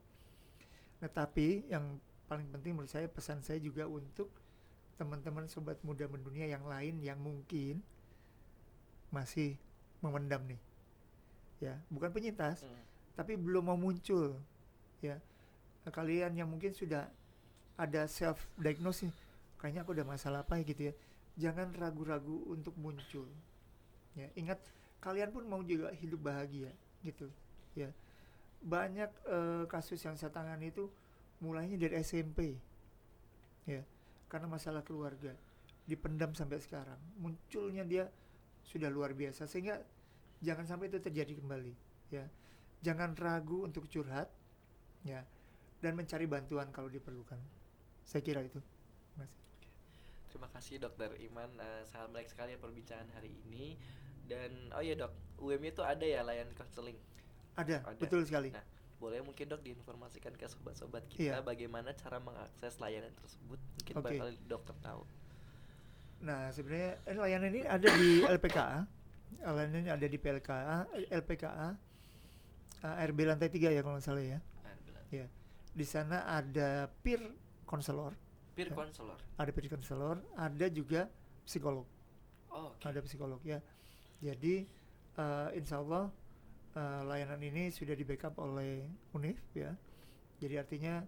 Nah 1.00 1.08
tapi 1.08 1.64
yang 1.72 1.96
paling 2.28 2.44
penting 2.52 2.76
menurut 2.76 2.92
saya 2.92 3.08
pesan 3.08 3.40
saya 3.40 3.56
juga 3.64 3.88
untuk 3.88 4.28
teman-teman 5.00 5.48
sobat 5.48 5.80
muda 5.80 6.04
mendunia 6.04 6.44
yang 6.44 6.68
lain 6.68 7.00
yang 7.00 7.16
mungkin 7.16 7.80
masih 9.08 9.56
memendam 10.04 10.44
nih 10.44 10.60
ya. 11.64 11.74
Bukan 11.88 12.12
penyintas 12.12 12.60
Hmm. 12.60 12.84
tapi 13.16 13.34
belum 13.34 13.72
mau 13.72 13.78
muncul 13.80 14.36
ya. 15.00 15.16
Nah, 15.86 15.90
kalian 15.94 16.36
yang 16.36 16.50
mungkin 16.50 16.76
sudah 16.76 17.08
ada 17.78 18.04
self 18.10 18.42
diagnosis 18.58 19.14
kayaknya 19.58 19.82
aku 19.86 19.94
udah 19.94 20.06
masalah 20.06 20.42
apa 20.42 20.58
ya 20.58 20.64
gitu 20.66 20.82
ya 20.90 20.94
jangan 21.38 21.70
ragu-ragu 21.78 22.44
untuk 22.50 22.74
muncul. 22.74 23.30
Ya 24.18 24.26
ingat 24.34 24.58
kalian 24.98 25.30
pun 25.30 25.46
mau 25.46 25.62
juga 25.62 25.94
hidup 25.94 26.26
bahagia 26.26 26.74
gitu. 27.06 27.30
Ya 27.78 27.94
banyak 28.58 29.10
eh, 29.30 29.64
kasus 29.70 30.02
yang 30.02 30.18
saya 30.18 30.34
tangani 30.34 30.74
itu 30.74 30.90
mulainya 31.38 31.78
dari 31.78 32.02
SMP 32.02 32.58
ya 33.62 33.86
karena 34.26 34.50
masalah 34.50 34.82
keluarga 34.82 35.30
dipendam 35.86 36.34
sampai 36.34 36.58
sekarang. 36.58 36.98
Munculnya 37.22 37.86
dia 37.86 38.10
sudah 38.66 38.90
luar 38.90 39.14
biasa 39.14 39.46
sehingga 39.46 39.78
jangan 40.42 40.66
sampai 40.66 40.90
itu 40.90 40.98
terjadi 40.98 41.38
kembali. 41.38 41.72
Ya 42.10 42.26
jangan 42.82 43.14
ragu 43.14 43.62
untuk 43.66 43.86
curhat 43.86 44.30
ya 45.06 45.22
dan 45.78 45.94
mencari 45.94 46.26
bantuan 46.26 46.74
kalau 46.74 46.90
diperlukan. 46.90 47.38
Saya 48.02 48.22
kira 48.26 48.42
itu. 48.42 48.58
Mas. 49.14 49.47
Terima 50.28 50.48
kasih 50.52 50.76
dokter 50.78 51.08
Iman, 51.18 51.48
Eh, 51.56 51.82
sangat 51.88 52.12
menarik 52.12 52.28
sekali 52.28 52.52
ya 52.52 52.58
perbincangan 52.58 53.08
hari 53.12 53.32
ini. 53.44 53.76
Dan 54.28 54.72
oh 54.72 54.80
iya 54.80 54.92
dok, 54.92 55.12
UM 55.40 55.62
itu 55.62 55.80
ada 55.80 56.04
ya 56.04 56.20
layanan 56.20 56.52
counseling. 56.54 56.96
ada, 57.56 57.82
Ada. 57.82 57.98
betul 57.98 58.22
sekali 58.22 58.54
Nah, 58.54 58.62
boleh 58.98 59.18
mungkin 59.18 59.50
dok 59.50 59.66
diinformasikan 59.66 60.30
ke 60.34 60.46
sobat-sobat 60.46 61.02
kita 61.10 61.38
Iya. 61.38 61.42
bagaimana 61.42 61.90
cara 61.90 62.22
mengakses 62.22 62.78
layanan 62.78 63.10
tersebut? 63.18 63.58
Mungkin 63.58 63.94
Oke. 63.98 64.04
barangkali 64.04 64.34
dokter 64.46 64.76
tahu. 64.78 65.02
Nah, 66.20 66.50
sebenarnya 66.50 66.98
eh, 67.02 67.16
layanan 67.16 67.50
ini 67.50 67.62
ada 67.64 67.88
di 67.88 68.10
LPKA. 68.36 68.80
Layanan 69.42 69.80
ini 69.80 69.90
ada 69.90 70.06
di 70.06 70.18
PLKA, 70.18 70.78
LPKA, 71.10 71.68
eh, 72.80 73.06
RB 73.06 73.18
lantai 73.26 73.48
3 73.48 73.70
ya 73.70 73.80
kalau 73.82 73.98
nggak 73.98 74.06
salah 74.06 74.22
ya. 74.22 74.38
Ya. 75.08 75.26
Di 75.72 75.86
sana 75.88 76.26
ada 76.28 76.86
peer 77.00 77.22
counselor, 77.64 78.12
Peer 78.58 78.74
counselor. 78.74 79.18
ada 79.38 79.50
peer 79.54 79.70
counselor, 79.70 80.16
ada 80.34 80.66
juga 80.68 81.06
psikolog, 81.46 81.86
Oh, 82.50 82.74
oke. 82.74 82.82
ada 82.82 82.98
psikolog 83.00 83.38
ya. 83.46 83.62
Jadi 84.18 84.66
eh, 85.14 85.48
insya 85.54 85.78
Allah 85.78 86.10
eh, 86.74 87.02
layanan 87.06 87.38
ini 87.38 87.70
sudah 87.70 87.94
di 87.94 88.02
backup 88.02 88.34
oleh 88.36 88.82
Unif 89.14 89.38
ya. 89.54 89.70
Jadi 90.38 90.54
artinya 90.54 91.06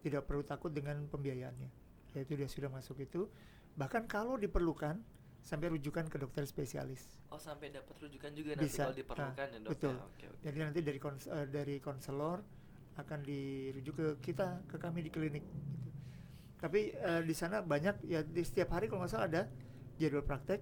tidak 0.00 0.24
perlu 0.24 0.40
takut 0.40 0.72
dengan 0.72 1.04
pembiayaannya. 1.06 1.70
Yaitu 2.14 2.32
dia 2.32 2.48
sudah 2.48 2.72
masuk 2.72 3.00
itu. 3.00 3.28
Bahkan 3.76 4.08
kalau 4.08 4.40
diperlukan 4.40 4.96
sampai 5.40 5.68
rujukan 5.68 6.08
ke 6.08 6.16
dokter 6.16 6.42
spesialis. 6.42 7.20
Oh 7.28 7.36
sampai 7.36 7.68
dapat 7.68 7.92
rujukan 7.98 8.32
juga 8.32 8.56
nanti 8.56 8.66
Bisa. 8.66 8.88
kalau 8.88 8.96
diperlukan 8.96 9.46
ya 9.52 9.58
dok. 9.60 9.68
betul. 9.68 9.94
Ya, 9.94 10.04
Oke 10.06 10.24
oke. 10.26 10.40
Jadi 10.42 10.58
nanti 10.58 10.80
dari 10.80 10.98
kons- 10.98 11.28
eh, 11.28 11.46
dari 11.46 11.76
konselor 11.78 12.38
akan 12.96 13.18
dirujuk 13.20 13.94
ke 13.94 14.06
kita 14.22 14.64
ke 14.64 14.76
kami 14.76 15.04
di 15.04 15.10
klinik. 15.10 15.44
gitu. 15.44 15.92
Tapi 16.66 16.80
eh, 16.90 17.22
di 17.22 17.30
sana 17.32 17.62
banyak 17.62 18.02
ya 18.02 18.20
di 18.20 18.42
setiap 18.42 18.74
hari 18.74 18.90
kalau 18.90 19.00
nggak 19.00 19.12
salah 19.12 19.28
ada 19.28 19.42
jadwal 19.94 20.20
praktek. 20.20 20.60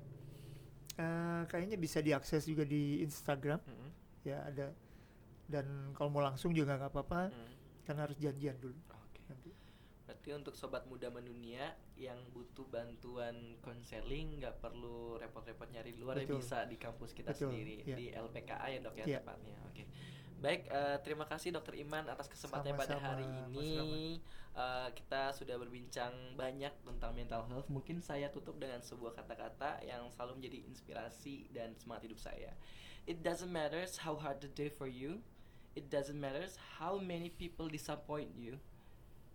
Eh, 0.94 1.42
kayaknya 1.48 1.74
bisa 1.74 1.98
diakses 1.98 2.44
juga 2.44 2.62
di 2.62 3.00
Instagram 3.00 3.58
Mm-mm. 3.58 3.90
ya 4.22 4.44
ada. 4.44 4.68
Dan 5.44 5.64
kalau 5.92 6.08
mau 6.08 6.20
langsung 6.20 6.52
juga 6.52 6.76
nggak 6.76 6.88
apa-apa 6.88 7.28
Mm. 7.28 7.50
karena 7.82 8.00
harus 8.04 8.16
janjian 8.16 8.56
dulu. 8.58 8.76
Oke. 8.90 9.20
Nanti. 9.26 9.50
Berarti 10.04 10.28
untuk 10.32 10.54
sobat 10.54 10.84
muda 10.84 11.08
mendunia 11.08 11.72
yang 11.96 12.20
butuh 12.30 12.68
bantuan 12.68 13.34
konseling 13.58 14.38
nggak 14.38 14.60
perlu 14.60 15.16
repot-repot 15.16 15.66
nyari 15.68 15.90
di 15.90 15.98
luar 15.98 16.16
ya 16.16 16.24
Betul. 16.24 16.40
bisa 16.40 16.58
di 16.64 16.76
kampus 16.76 17.10
kita 17.10 17.32
Betul, 17.32 17.48
sendiri 17.50 17.74
iya. 17.82 17.96
di 17.96 18.06
LPKA 18.10 18.66
ya 18.68 18.78
dok 18.78 18.94
ya 18.94 19.04
Iya. 19.04 19.18
tepatnya. 19.20 19.56
Oke. 19.66 19.84
Baik, 20.44 20.68
eh, 20.68 20.96
terima 21.00 21.24
kasih 21.24 21.56
dokter 21.56 21.72
Iman 21.80 22.04
atas 22.04 22.28
kesempatannya 22.28 22.76
pada 22.76 23.00
hari 23.00 23.24
ini. 23.48 24.20
Eh, 24.52 24.88
kita 24.92 25.32
sudah 25.32 25.56
berbincang 25.56 26.12
banyak 26.36 26.68
tentang 26.84 27.16
mental 27.16 27.48
health. 27.48 27.64
Mungkin 27.72 28.04
saya 28.04 28.28
tutup 28.28 28.60
dengan 28.60 28.84
sebuah 28.84 29.16
kata-kata 29.16 29.80
yang 29.88 30.04
selalu 30.12 30.44
menjadi 30.44 30.58
inspirasi 30.68 31.48
dan 31.48 31.72
semangat 31.80 32.12
hidup 32.12 32.20
saya. 32.20 32.52
It 33.08 33.24
doesn't 33.24 33.48
matter 33.48 33.88
how 34.04 34.20
hard 34.20 34.44
the 34.44 34.52
day 34.52 34.68
for 34.68 34.84
you. 34.84 35.24
It 35.72 35.88
doesn't 35.88 36.20
matter 36.20 36.44
how 36.76 37.00
many 37.00 37.32
people 37.32 37.72
disappoint 37.72 38.36
you. 38.36 38.60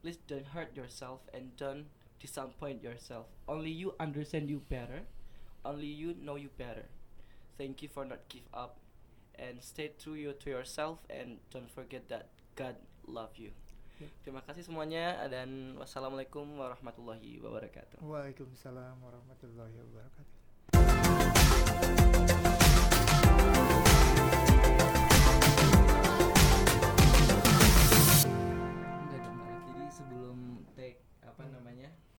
Please 0.05 0.21
don't 0.29 0.53
hurt 0.53 0.77
yourself 0.77 1.25
and 1.33 1.57
don't 1.57 1.89
disappoint 2.21 2.85
yourself. 2.85 3.25
Only 3.49 3.73
you 3.73 3.97
understand 3.97 4.45
you 4.45 4.61
better. 4.69 5.09
Only 5.65 5.89
you 5.89 6.13
know 6.21 6.37
you 6.37 6.53
better. 6.53 6.85
Thank 7.57 7.81
you 7.81 7.89
for 7.89 8.07
not 8.07 8.23
give 8.31 8.47
up 8.55 8.78
and 9.39 9.63
stay 9.63 9.95
true 9.95 10.19
you 10.19 10.35
to 10.35 10.47
yourself 10.51 10.99
and 11.07 11.39
don't 11.51 11.71
forget 11.71 12.11
that 12.11 12.27
God 12.59 12.75
love 13.07 13.31
you. 13.39 13.55
Yeah. 13.99 14.11
Terima 14.23 14.43
kasih 14.43 14.67
semuanya 14.67 15.15
dan 15.31 15.75
wassalamualaikum 15.79 16.43
warahmatullahi 16.59 17.39
wabarakatuh. 17.39 18.03
Waalaikumsalam 18.03 18.99
warahmatullahi 18.99 19.75
wabarakatuh. 19.75 20.27
Jadi 29.67 29.85
sebelum 29.91 30.63
take 30.75 31.03
apa 31.23 31.43
namanya? 31.47 31.91